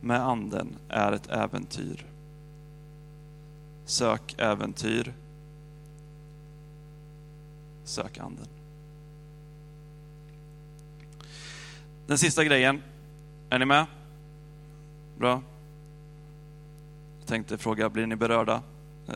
med 0.00 0.20
anden 0.26 0.76
är 0.88 1.12
ett 1.12 1.30
äventyr. 1.30 2.06
Sök 3.84 4.34
äventyr. 4.38 5.12
Sök 7.84 8.18
anden. 8.18 8.48
Den 12.06 12.18
sista 12.18 12.44
grejen. 12.44 12.82
Är 13.50 13.58
ni 13.58 13.64
med? 13.64 13.86
Bra. 15.18 15.42
Jag 17.18 17.28
tänkte 17.28 17.58
fråga, 17.58 17.88
blir 17.88 18.06
ni 18.06 18.16
berörda? 18.16 18.62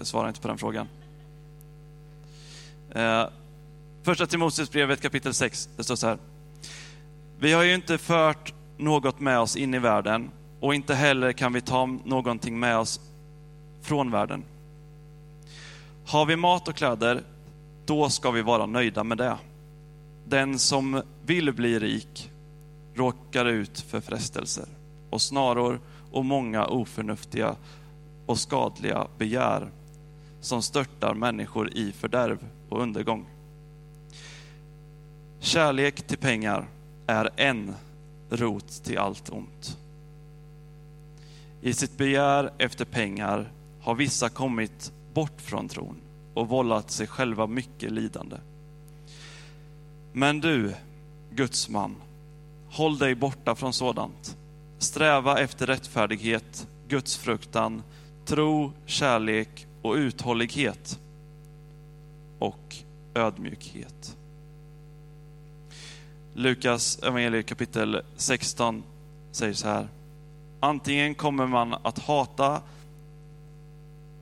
Svara 0.02 0.28
inte 0.28 0.40
på 0.40 0.48
den 0.48 0.58
frågan. 0.58 0.88
Eh, 2.90 3.26
första 4.02 4.26
Timoteusbrevet 4.26 5.00
kapitel 5.00 5.34
6, 5.34 5.68
det 5.76 5.84
står 5.84 5.96
så 5.96 6.06
här. 6.06 6.18
Vi 7.38 7.52
har 7.52 7.62
ju 7.62 7.74
inte 7.74 7.98
fört 7.98 8.54
något 8.76 9.20
med 9.20 9.38
oss 9.38 9.56
in 9.56 9.74
i 9.74 9.78
världen 9.78 10.30
och 10.60 10.74
inte 10.74 10.94
heller 10.94 11.32
kan 11.32 11.52
vi 11.52 11.60
ta 11.60 11.86
någonting 11.86 12.58
med 12.58 12.78
oss 12.78 13.00
från 13.82 14.10
världen. 14.10 14.44
Har 16.06 16.26
vi 16.26 16.36
mat 16.36 16.68
och 16.68 16.74
kläder, 16.74 17.22
då 17.86 18.10
ska 18.10 18.30
vi 18.30 18.42
vara 18.42 18.66
nöjda 18.66 19.04
med 19.04 19.18
det. 19.18 19.36
Den 20.24 20.58
som 20.58 21.02
vill 21.26 21.52
bli 21.52 21.78
rik 21.78 22.30
råkar 22.94 23.46
ut 23.46 23.80
för 23.80 24.00
frestelser 24.00 24.66
och 25.10 25.22
snaror 25.22 25.80
och 26.12 26.24
många 26.24 26.66
oförnuftiga 26.66 27.56
och 28.26 28.38
skadliga 28.38 29.06
begär 29.18 29.70
som 30.40 30.62
störtar 30.62 31.14
människor 31.14 31.76
i 31.76 31.92
fördärv 31.92 32.38
och 32.68 32.82
undergång. 32.82 33.26
Kärlek 35.40 36.02
till 36.02 36.18
pengar 36.18 36.68
är 37.06 37.30
en 37.36 37.74
rot 38.30 38.84
till 38.84 38.98
allt 38.98 39.30
ont. 39.30 39.78
I 41.62 41.72
sitt 41.72 41.96
begär 41.96 42.52
efter 42.58 42.84
pengar 42.84 43.52
har 43.80 43.94
vissa 43.94 44.28
kommit 44.28 44.92
bort 45.14 45.40
från 45.40 45.68
tron 45.68 45.96
och 46.34 46.48
vållat 46.48 46.90
sig 46.90 47.06
själva 47.06 47.46
mycket 47.46 47.92
lidande. 47.92 48.36
Men 50.12 50.40
du, 50.40 50.74
Guds 51.30 51.68
man, 51.68 51.96
håll 52.70 52.98
dig 52.98 53.14
borta 53.14 53.54
från 53.54 53.72
sådant. 53.72 54.36
Sträva 54.80 55.38
efter 55.38 55.66
rättfärdighet, 55.66 56.68
Guds 56.88 57.16
fruktan, 57.16 57.82
tro, 58.24 58.72
kärlek 58.86 59.66
och 59.82 59.94
uthållighet 59.94 61.00
och 62.38 62.76
ödmjukhet. 63.14 64.16
Lukas 66.34 66.98
evangelium 67.02 67.42
kapitel 67.42 68.02
16 68.16 68.82
säger 69.30 69.54
så 69.54 69.68
här. 69.68 69.88
Antingen 70.60 71.14
kommer 71.14 71.46
man 71.46 71.74
att 71.82 71.98
hata 71.98 72.62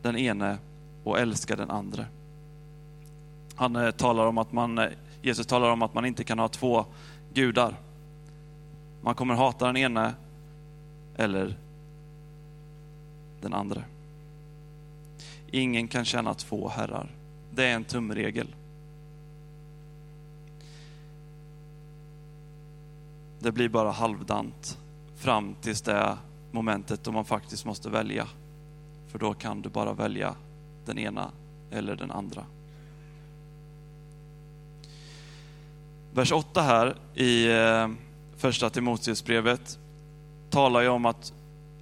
den 0.03 0.16
ene 0.16 0.59
och 1.05 1.18
älska 1.18 1.57
den 1.57 1.71
andra. 1.71 2.05
Han 3.55 3.77
eh, 3.77 3.90
talar 3.90 4.27
om 4.27 4.38
att 4.38 4.53
man, 4.53 4.79
eh, 4.79 4.88
Jesus 5.23 5.47
talar 5.47 5.71
om 5.71 5.83
att 5.83 5.94
man 5.94 6.05
inte 6.07 6.25
kan 6.25 6.38
ha 6.38 6.49
två 6.49 6.85
gudar. 7.35 7.75
Man 9.03 9.14
kommer 9.14 9.35
hata 9.35 9.66
den 9.66 9.77
ene 9.77 10.14
eller 11.18 11.57
den 13.40 13.54
andra. 13.54 13.83
Ingen 15.50 15.88
kan 15.88 16.04
tjäna 16.04 16.35
två 16.35 16.68
herrar. 16.68 17.11
Det 17.50 17.64
är 17.64 17.74
en 17.74 17.85
tumregel. 17.85 18.54
Det 23.38 23.52
blir 23.52 23.68
bara 23.68 23.90
halvdant 23.90 24.78
fram 25.16 25.54
tills 25.61 25.83
det 25.83 26.18
momentet 26.50 27.04
då 27.04 27.12
man 27.12 27.24
faktiskt 27.24 27.64
måste 27.64 27.90
välja. 27.90 28.28
För 29.09 29.18
då 29.18 29.35
kan 29.35 29.62
du 29.62 29.68
bara 29.68 29.92
välja 29.92 30.35
den 30.85 30.98
ena 30.98 31.31
eller 31.70 31.96
den 31.96 32.11
andra. 32.11 32.44
Vers 36.12 36.33
8 36.33 36.62
här 36.62 36.96
i 37.14 37.50
eh, 37.50 37.88
första 38.37 38.70
Timoteusbrevet 38.70 39.78
talar 40.50 40.80
ju 40.80 40.88
om 40.88 41.06
att 41.06 41.32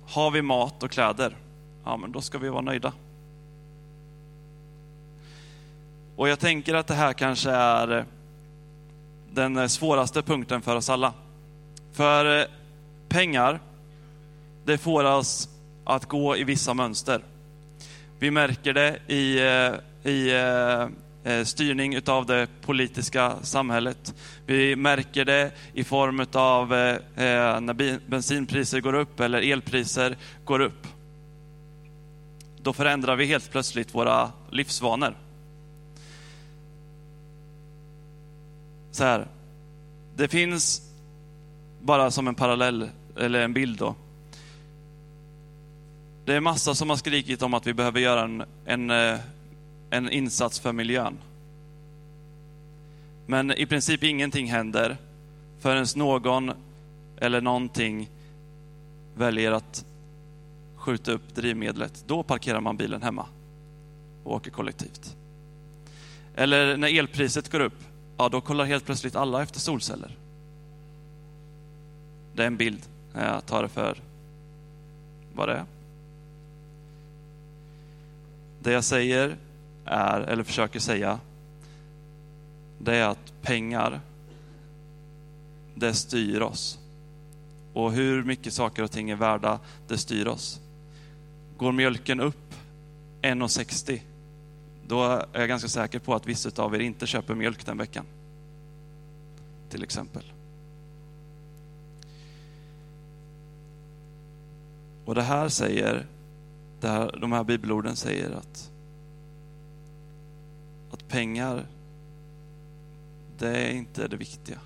har 0.06 0.30
vi 0.30 0.42
mat 0.42 0.82
och 0.82 0.90
kläder, 0.90 1.36
ja 1.84 1.96
men 1.96 2.12
då 2.12 2.20
ska 2.20 2.38
vi 2.38 2.48
vara 2.48 2.60
nöjda. 2.60 2.92
Och 6.16 6.28
jag 6.28 6.38
tänker 6.38 6.74
att 6.74 6.86
det 6.86 6.94
här 6.94 7.12
kanske 7.12 7.50
är 7.50 8.04
den 9.30 9.68
svåraste 9.68 10.22
punkten 10.22 10.62
för 10.62 10.76
oss 10.76 10.90
alla. 10.90 11.12
För 11.92 12.40
eh, 12.40 12.46
pengar, 13.08 13.60
det 14.64 14.78
får 14.78 15.04
oss 15.04 15.48
att 15.84 16.04
gå 16.04 16.36
i 16.36 16.44
vissa 16.44 16.74
mönster. 16.74 17.24
Vi 18.18 18.30
märker 18.30 18.72
det 18.72 18.98
i, 19.06 19.38
eh, 19.38 20.12
i 20.12 20.34
eh, 20.34 20.88
Eh, 21.26 21.44
styrning 21.44 21.94
utav 21.94 22.26
det 22.26 22.48
politiska 22.60 23.36
samhället. 23.42 24.14
Vi 24.46 24.76
märker 24.76 25.24
det 25.24 25.52
i 25.74 25.84
form 25.84 26.26
av 26.32 26.74
eh, 26.74 26.94
eh, 26.94 27.60
när 27.60 28.08
bensinpriser 28.08 28.80
går 28.80 28.94
upp 28.94 29.20
eller 29.20 29.52
elpriser 29.52 30.16
går 30.44 30.60
upp. 30.60 30.86
Då 32.62 32.72
förändrar 32.72 33.16
vi 33.16 33.26
helt 33.26 33.50
plötsligt 33.50 33.94
våra 33.94 34.32
livsvanor. 34.50 35.16
Så 38.90 39.04
här, 39.04 39.26
det 40.16 40.28
finns 40.28 40.92
bara 41.80 42.10
som 42.10 42.28
en 42.28 42.34
parallell, 42.34 42.90
eller 43.16 43.40
en 43.40 43.52
bild 43.52 43.78
då. 43.78 43.94
Det 46.24 46.34
är 46.34 46.40
massa 46.40 46.74
som 46.74 46.90
har 46.90 46.96
skrikit 46.96 47.42
om 47.42 47.54
att 47.54 47.66
vi 47.66 47.74
behöver 47.74 48.00
göra 48.00 48.22
en, 48.22 48.44
en, 48.64 48.90
en 49.90 50.10
insats 50.10 50.60
för 50.60 50.72
miljön. 50.72 51.18
Men 53.26 53.52
i 53.52 53.66
princip 53.66 54.02
ingenting 54.02 54.46
händer 54.50 54.96
förrän 55.58 55.86
någon 55.96 56.52
eller 57.18 57.40
någonting 57.40 58.10
väljer 59.16 59.52
att 59.52 59.84
skjuta 60.76 61.12
upp 61.12 61.34
drivmedlet. 61.34 62.04
Då 62.06 62.22
parkerar 62.22 62.60
man 62.60 62.76
bilen 62.76 63.02
hemma 63.02 63.26
och 64.24 64.34
åker 64.34 64.50
kollektivt. 64.50 65.16
Eller 66.34 66.76
när 66.76 66.98
elpriset 66.98 67.52
går 67.52 67.60
upp, 67.60 67.84
ja 68.16 68.28
då 68.28 68.40
kollar 68.40 68.64
helt 68.64 68.84
plötsligt 68.84 69.16
alla 69.16 69.42
efter 69.42 69.60
solceller. 69.60 70.16
Det 72.34 72.42
är 72.42 72.46
en 72.46 72.56
bild. 72.56 72.80
Jag 73.14 73.46
tar 73.46 73.62
det 73.62 73.68
för 73.68 73.98
vad 75.34 75.48
det 75.48 75.54
är. 75.54 75.64
Det 78.60 78.72
jag 78.72 78.84
säger 78.84 79.36
är, 79.86 80.20
eller 80.20 80.44
försöker 80.44 80.80
säga, 80.80 81.20
det 82.78 82.96
är 82.96 83.08
att 83.08 83.32
pengar, 83.42 84.00
det 85.74 85.94
styr 85.94 86.40
oss. 86.40 86.78
Och 87.72 87.92
hur 87.92 88.22
mycket 88.22 88.52
saker 88.52 88.82
och 88.82 88.90
ting 88.90 89.10
är 89.10 89.16
värda, 89.16 89.60
det 89.88 89.98
styr 89.98 90.26
oss. 90.26 90.60
Går 91.58 91.72
mjölken 91.72 92.20
upp 92.20 92.54
1,60, 93.22 94.00
då 94.88 95.02
är 95.04 95.40
jag 95.40 95.48
ganska 95.48 95.68
säker 95.68 95.98
på 95.98 96.14
att 96.14 96.26
vissa 96.26 96.62
av 96.62 96.74
er 96.74 96.78
inte 96.78 97.06
köper 97.06 97.34
mjölk 97.34 97.66
den 97.66 97.78
veckan. 97.78 98.04
Till 99.70 99.82
exempel. 99.82 100.32
Och 105.04 105.14
det 105.14 105.22
här 105.22 105.48
säger, 105.48 106.06
det 106.80 106.88
här, 106.88 107.18
de 107.20 107.32
här 107.32 107.44
bibelorden 107.44 107.96
säger 107.96 108.30
att, 108.30 108.36
att 108.36 108.70
pengar, 111.08 111.66
det 113.38 113.48
är 113.48 113.72
inte 113.72 114.08
det 114.08 114.16
viktiga. 114.16 114.58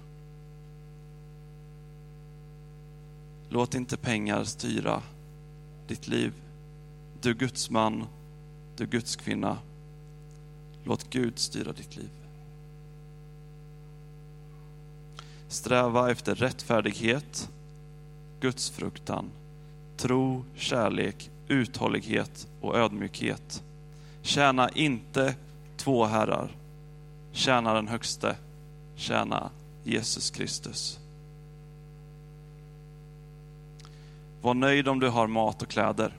Låt 3.49 3.75
inte 3.75 3.97
pengar 3.97 4.45
styra 4.45 5.03
ditt 5.87 6.09
liv. 6.09 6.33
Du 7.21 7.35
Guds 7.35 7.71
man, 7.71 8.07
du 8.77 8.87
Guds 8.87 9.17
kvinna. 9.17 9.59
Låt 10.85 11.11
Gud 11.11 11.39
styra 11.39 11.73
ditt 11.73 11.97
liv. 11.97 12.11
Sträva 15.49 16.11
efter 16.11 16.35
rättfärdighet, 16.35 17.51
gudsfruktan, 18.41 19.31
tro, 19.97 20.45
kärlek, 20.55 21.31
uthållighet 21.49 22.49
och 22.61 22.79
ödmjukhet. 22.79 23.63
Tjäna 24.23 24.71
inte 24.71 25.35
två 25.81 26.05
herrar. 26.05 26.57
Tjäna 27.33 27.75
den 27.75 27.89
högste. 27.89 28.37
Tjäna 28.95 29.51
Jesus 29.85 30.31
Kristus. 30.31 30.99
Var 34.43 34.55
nöjd 34.55 34.89
om 34.89 35.01
du 35.01 35.09
har 35.09 35.27
mat 35.27 35.63
och 35.63 35.69
kläder. 35.69 36.13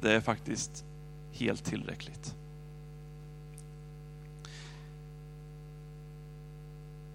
Det 0.00 0.12
är 0.12 0.20
faktiskt 0.20 0.84
helt 1.32 1.64
tillräckligt. 1.64 2.34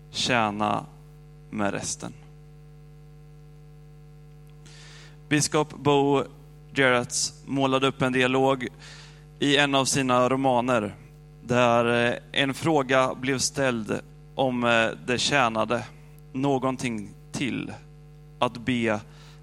Tjäna 0.09 0.85
med 1.49 1.71
resten. 1.73 2.13
Biskop 5.29 5.73
Bo 5.75 6.23
Jarretts 6.73 7.43
målade 7.45 7.87
upp 7.87 8.01
en 8.01 8.13
dialog 8.13 8.67
i 9.41 9.57
en 9.57 9.75
av 9.75 9.85
sina 9.85 10.29
romaner 10.29 10.95
där 11.43 12.11
eh, 12.11 12.17
en 12.31 12.53
fråga 12.53 13.15
blev 13.15 13.37
ställd 13.37 13.99
om 14.35 14.63
eh, 14.63 14.89
det 15.05 15.17
tjänade 15.17 15.85
någonting 16.33 17.09
till 17.31 17.73
att 18.39 18.57
be 18.57 18.99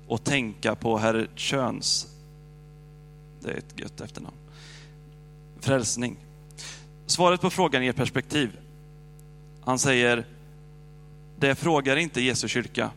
och 0.09 0.25
tänka 0.25 0.75
på 0.75 0.99
herr 0.99 1.29
Köns, 1.35 2.07
det 3.41 3.51
är 3.51 3.57
ett 3.57 3.81
gött 3.81 4.01
efternamn, 4.01 4.37
frälsning. 5.61 6.17
Svaret 7.07 7.41
på 7.41 7.51
frågan 7.51 7.85
ger 7.85 7.93
perspektiv. 7.93 8.59
Han 9.65 9.79
säger, 9.79 10.25
det 11.39 11.55
frågar 11.55 11.97
inte 11.97 12.21
Jesu 12.21 12.49
kyrka. 12.49 12.91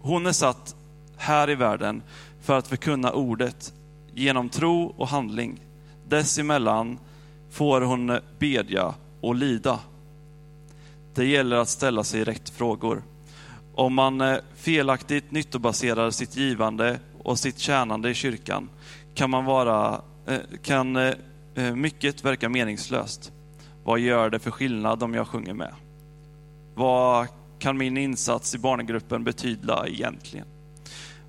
Hon 0.00 0.26
är 0.26 0.32
satt 0.32 0.76
här 1.16 1.50
i 1.50 1.54
världen 1.54 2.02
för 2.40 2.58
att 2.58 2.68
förkunna 2.68 3.12
ordet 3.12 3.72
genom 4.14 4.48
tro 4.48 4.94
och 4.96 5.08
handling. 5.08 5.60
Dessemellan 6.08 6.98
får 7.50 7.80
hon 7.80 8.18
bedja 8.38 8.94
och 9.20 9.34
lida. 9.34 9.80
Det 11.14 11.24
gäller 11.24 11.56
att 11.56 11.68
ställa 11.68 12.04
sig 12.04 12.24
rätt 12.24 12.50
frågor. 12.50 13.02
Om 13.74 13.94
man 13.94 14.20
eh, 14.20 14.38
felaktigt 14.54 15.30
nyttobaserar 15.30 16.10
sitt 16.10 16.36
givande 16.36 16.98
och 17.22 17.38
sitt 17.38 17.58
tjänande 17.58 18.10
i 18.10 18.14
kyrkan 18.14 18.68
kan, 19.14 19.30
man 19.30 19.44
vara, 19.44 20.00
eh, 20.26 20.38
kan 20.62 20.96
eh, 20.96 21.14
mycket 21.74 22.24
verka 22.24 22.48
meningslöst. 22.48 23.32
Vad 23.84 23.98
gör 23.98 24.30
det 24.30 24.38
för 24.38 24.50
skillnad 24.50 25.02
om 25.02 25.14
jag 25.14 25.26
sjunger 25.26 25.54
med? 25.54 25.74
Vad 26.74 27.26
kan 27.58 27.78
min 27.78 27.96
insats 27.96 28.54
i 28.54 28.58
barngruppen 28.58 29.24
betyda 29.24 29.88
egentligen? 29.88 30.46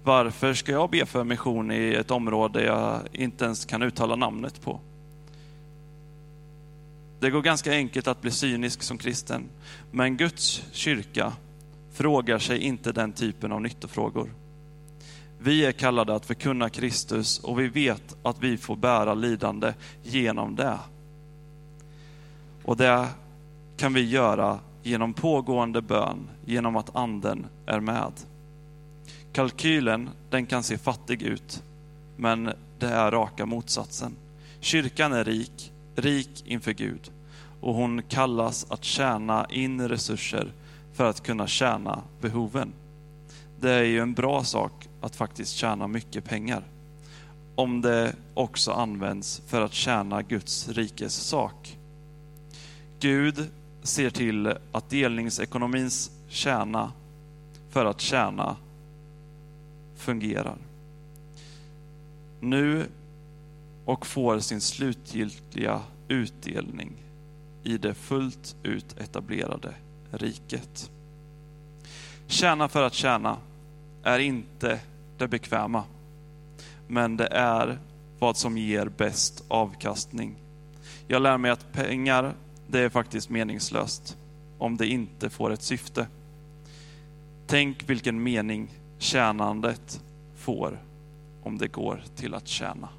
Varför 0.03 0.53
ska 0.53 0.71
jag 0.71 0.89
be 0.89 1.05
för 1.05 1.23
mission 1.23 1.71
i 1.71 1.93
ett 1.93 2.11
område 2.11 2.63
jag 2.63 3.01
inte 3.11 3.45
ens 3.45 3.65
kan 3.65 3.81
uttala 3.81 4.15
namnet 4.15 4.61
på? 4.61 4.79
Det 7.19 7.29
går 7.29 7.41
ganska 7.41 7.71
enkelt 7.71 8.07
att 8.07 8.21
bli 8.21 8.31
cynisk 8.31 8.83
som 8.83 8.97
kristen, 8.97 9.49
men 9.91 10.17
Guds 10.17 10.63
kyrka 10.71 11.33
frågar 11.91 12.39
sig 12.39 12.59
inte 12.59 12.91
den 12.91 13.11
typen 13.11 13.51
av 13.51 13.61
nyttofrågor. 13.61 14.33
Vi 15.39 15.65
är 15.65 15.71
kallade 15.71 16.15
att 16.15 16.25
förkunna 16.25 16.69
Kristus 16.69 17.39
och 17.39 17.59
vi 17.59 17.67
vet 17.67 18.15
att 18.23 18.43
vi 18.43 18.57
får 18.57 18.75
bära 18.75 19.13
lidande 19.13 19.73
genom 20.03 20.55
det. 20.55 20.79
Och 22.63 22.77
det 22.77 23.07
kan 23.77 23.93
vi 23.93 24.09
göra 24.09 24.59
genom 24.83 25.13
pågående 25.13 25.81
bön, 25.81 26.29
genom 26.45 26.75
att 26.75 26.95
anden 26.95 27.45
är 27.65 27.79
med. 27.79 28.11
Kalkylen, 29.33 30.09
den 30.29 30.45
kan 30.45 30.63
se 30.63 30.77
fattig 30.77 31.21
ut, 31.21 31.63
men 32.17 32.51
det 32.79 32.87
är 32.87 33.11
raka 33.11 33.45
motsatsen. 33.45 34.15
Kyrkan 34.59 35.13
är 35.13 35.23
rik, 35.23 35.71
rik 35.95 36.43
inför 36.45 36.71
Gud 36.71 37.11
och 37.61 37.73
hon 37.73 38.01
kallas 38.01 38.65
att 38.69 38.83
tjäna 38.83 39.45
in 39.49 39.87
resurser 39.89 40.51
för 40.93 41.09
att 41.09 41.23
kunna 41.23 41.47
tjäna 41.47 42.03
behoven. 42.21 42.73
Det 43.59 43.71
är 43.71 43.83
ju 43.83 43.99
en 43.99 44.13
bra 44.13 44.43
sak 44.43 44.87
att 45.01 45.15
faktiskt 45.15 45.55
tjäna 45.55 45.87
mycket 45.87 46.23
pengar. 46.23 46.63
Om 47.55 47.81
det 47.81 48.15
också 48.33 48.71
används 48.71 49.41
för 49.47 49.61
att 49.61 49.73
tjäna 49.73 50.21
Guds 50.21 50.69
rikes 50.69 51.13
sak. 51.13 51.77
Gud 52.99 53.49
ser 53.83 54.09
till 54.09 54.53
att 54.71 54.89
delningsekonomins 54.89 56.11
tjäna 56.29 56.91
för 57.69 57.85
att 57.85 58.01
tjäna 58.01 58.55
fungerar. 59.99 60.57
Nu 62.39 62.87
och 63.85 64.05
får 64.07 64.39
sin 64.39 64.61
slutgiltiga 64.61 65.81
utdelning 66.07 66.91
i 67.63 67.77
det 67.77 67.93
fullt 67.93 68.55
ut 68.63 68.97
etablerade 68.97 69.73
riket. 70.11 70.91
Tjäna 72.27 72.67
för 72.67 72.83
att 72.83 72.93
tjäna 72.93 73.37
är 74.03 74.19
inte 74.19 74.79
det 75.17 75.27
bekväma, 75.27 75.83
men 76.87 77.17
det 77.17 77.27
är 77.27 77.79
vad 78.19 78.37
som 78.37 78.57
ger 78.57 78.85
bäst 78.85 79.43
avkastning. 79.47 80.35
Jag 81.07 81.21
lär 81.21 81.37
mig 81.37 81.51
att 81.51 81.71
pengar, 81.73 82.33
det 82.67 82.79
är 82.79 82.89
faktiskt 82.89 83.29
meningslöst 83.29 84.17
om 84.57 84.77
det 84.77 84.87
inte 84.87 85.29
får 85.29 85.51
ett 85.51 85.63
syfte. 85.63 86.07
Tänk 87.47 87.89
vilken 87.89 88.23
mening 88.23 88.69
tjänandet 88.99 90.01
får 90.35 90.79
om 91.43 91.57
det 91.57 91.67
går 91.67 92.03
till 92.15 92.33
att 92.33 92.47
tjäna. 92.47 92.89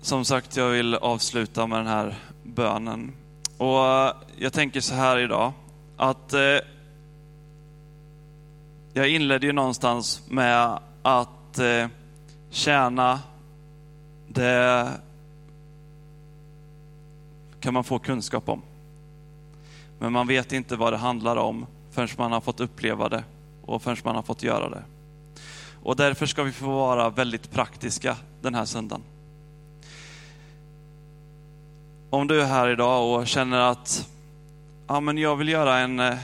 Som 0.00 0.24
sagt, 0.24 0.56
jag 0.56 0.68
vill 0.68 0.94
avsluta 0.94 1.66
med 1.66 1.78
den 1.78 1.86
här 1.86 2.14
bönen. 2.42 3.12
Och 3.56 3.86
eh, 3.86 4.12
jag 4.36 4.52
tänker 4.52 4.80
så 4.80 4.94
här 4.94 5.18
idag, 5.18 5.52
att 5.96 6.32
eh, 6.32 6.58
jag 8.92 9.08
inledde 9.08 9.46
ju 9.46 9.52
någonstans 9.52 10.22
med 10.28 10.78
att 11.02 11.58
eh, 11.58 11.86
tjäna, 12.50 13.20
det 14.28 14.88
kan 17.60 17.74
man 17.74 17.84
få 17.84 17.98
kunskap 17.98 18.48
om. 18.48 18.62
Men 19.98 20.12
man 20.12 20.26
vet 20.26 20.52
inte 20.52 20.76
vad 20.76 20.92
det 20.92 20.96
handlar 20.96 21.36
om 21.36 21.66
förrän 21.90 22.08
man 22.16 22.32
har 22.32 22.40
fått 22.40 22.60
uppleva 22.60 23.08
det 23.08 23.24
och 23.62 23.82
förrän 23.82 23.96
man 24.04 24.14
har 24.14 24.22
fått 24.22 24.42
göra 24.42 24.68
det. 24.68 24.82
Och 25.82 25.96
därför 25.96 26.26
ska 26.26 26.42
vi 26.42 26.52
få 26.52 26.66
vara 26.66 27.10
väldigt 27.10 27.50
praktiska 27.50 28.16
den 28.42 28.54
här 28.54 28.64
söndagen. 28.64 29.02
Om 32.10 32.26
du 32.26 32.40
är 32.40 32.46
här 32.46 32.68
idag 32.68 33.20
och 33.20 33.26
känner 33.26 33.58
att 33.58 34.08
ja, 34.86 35.00
men 35.00 35.18
jag 35.18 35.36
vill 35.36 35.48
göra 35.48 35.78
en, 35.78 36.00
eh, 36.00 36.18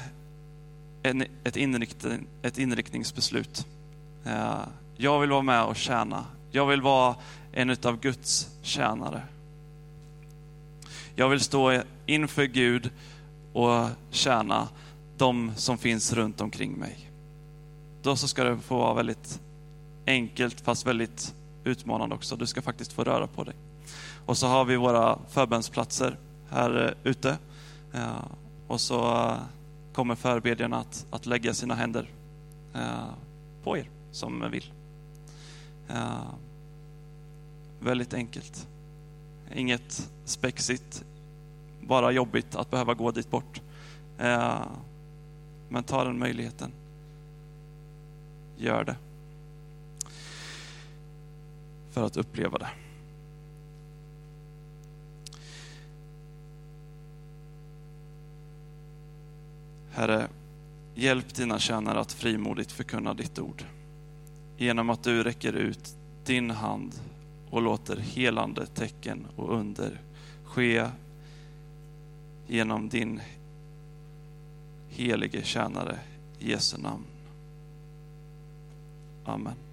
en, 1.02 1.24
ett, 1.44 1.56
inriktning, 1.56 2.26
ett 2.42 2.58
inriktningsbeslut. 2.58 3.66
Eh, 4.24 4.60
jag 4.96 5.20
vill 5.20 5.30
vara 5.30 5.42
med 5.42 5.64
och 5.64 5.76
tjäna. 5.76 6.24
Jag 6.50 6.66
vill 6.66 6.82
vara 6.82 7.14
en 7.52 7.70
av 7.70 8.00
Guds 8.00 8.48
tjänare. 8.62 9.22
Jag 11.16 11.28
vill 11.28 11.40
stå 11.40 11.82
inför 12.06 12.44
Gud 12.44 12.90
och 13.52 13.88
tjäna 14.10 14.68
de 15.16 15.52
som 15.56 15.78
finns 15.78 16.12
runt 16.12 16.40
omkring 16.40 16.72
mig. 16.72 17.10
Då 18.02 18.16
så 18.16 18.28
ska 18.28 18.44
det 18.44 18.58
få 18.58 18.78
vara 18.78 18.94
väldigt 18.94 19.40
enkelt 20.06 20.60
fast 20.60 20.86
väldigt 20.86 21.34
utmanande 21.64 22.14
också. 22.14 22.36
Du 22.36 22.46
ska 22.46 22.62
faktiskt 22.62 22.92
få 22.92 23.04
röra 23.04 23.26
på 23.26 23.44
dig. 23.44 23.54
Och 24.26 24.38
så 24.38 24.46
har 24.46 24.64
vi 24.64 24.76
våra 24.76 25.18
förbönsplatser 25.28 26.18
här 26.50 26.96
eh, 27.04 27.10
ute. 27.10 27.38
Eh, 27.92 28.24
och 28.66 28.80
så 28.80 29.16
eh, 29.16 29.36
kommer 29.92 30.14
förbedjarna 30.14 30.76
att, 30.76 31.06
att 31.10 31.26
lägga 31.26 31.54
sina 31.54 31.74
händer 31.74 32.08
på 33.64 33.78
er 33.78 33.90
som 34.10 34.50
vill. 34.50 34.72
Väldigt 37.80 38.14
enkelt. 38.14 38.68
Inget 39.54 40.10
spexigt, 40.24 41.04
bara 41.80 42.12
jobbigt 42.12 42.54
att 42.54 42.70
behöva 42.70 42.94
gå 42.94 43.10
dit 43.10 43.30
bort. 43.30 43.60
Eh, 44.18 44.62
men 45.68 45.84
ta 45.84 46.04
den 46.04 46.18
möjligheten. 46.18 46.72
Gör 48.56 48.84
det. 48.84 48.96
för 51.94 52.02
att 52.02 52.16
uppleva 52.16 52.58
det. 52.58 52.68
Herre, 59.90 60.28
hjälp 60.94 61.34
dina 61.34 61.58
tjänare 61.58 62.00
att 62.00 62.12
frimodigt 62.12 62.72
förkunna 62.72 63.14
ditt 63.14 63.38
ord. 63.38 63.64
Genom 64.56 64.90
att 64.90 65.02
du 65.02 65.22
räcker 65.22 65.52
ut 65.52 65.94
din 66.24 66.50
hand 66.50 66.94
och 67.54 67.62
låter 67.62 67.96
helande 67.96 68.66
tecken 68.66 69.26
och 69.36 69.54
under 69.54 70.00
ske 70.44 70.86
genom 72.46 72.88
din 72.88 73.20
helige 74.88 75.42
tjänare 75.42 75.98
i 76.38 76.50
Jesu 76.50 76.78
namn. 76.78 77.04
Amen. 79.24 79.63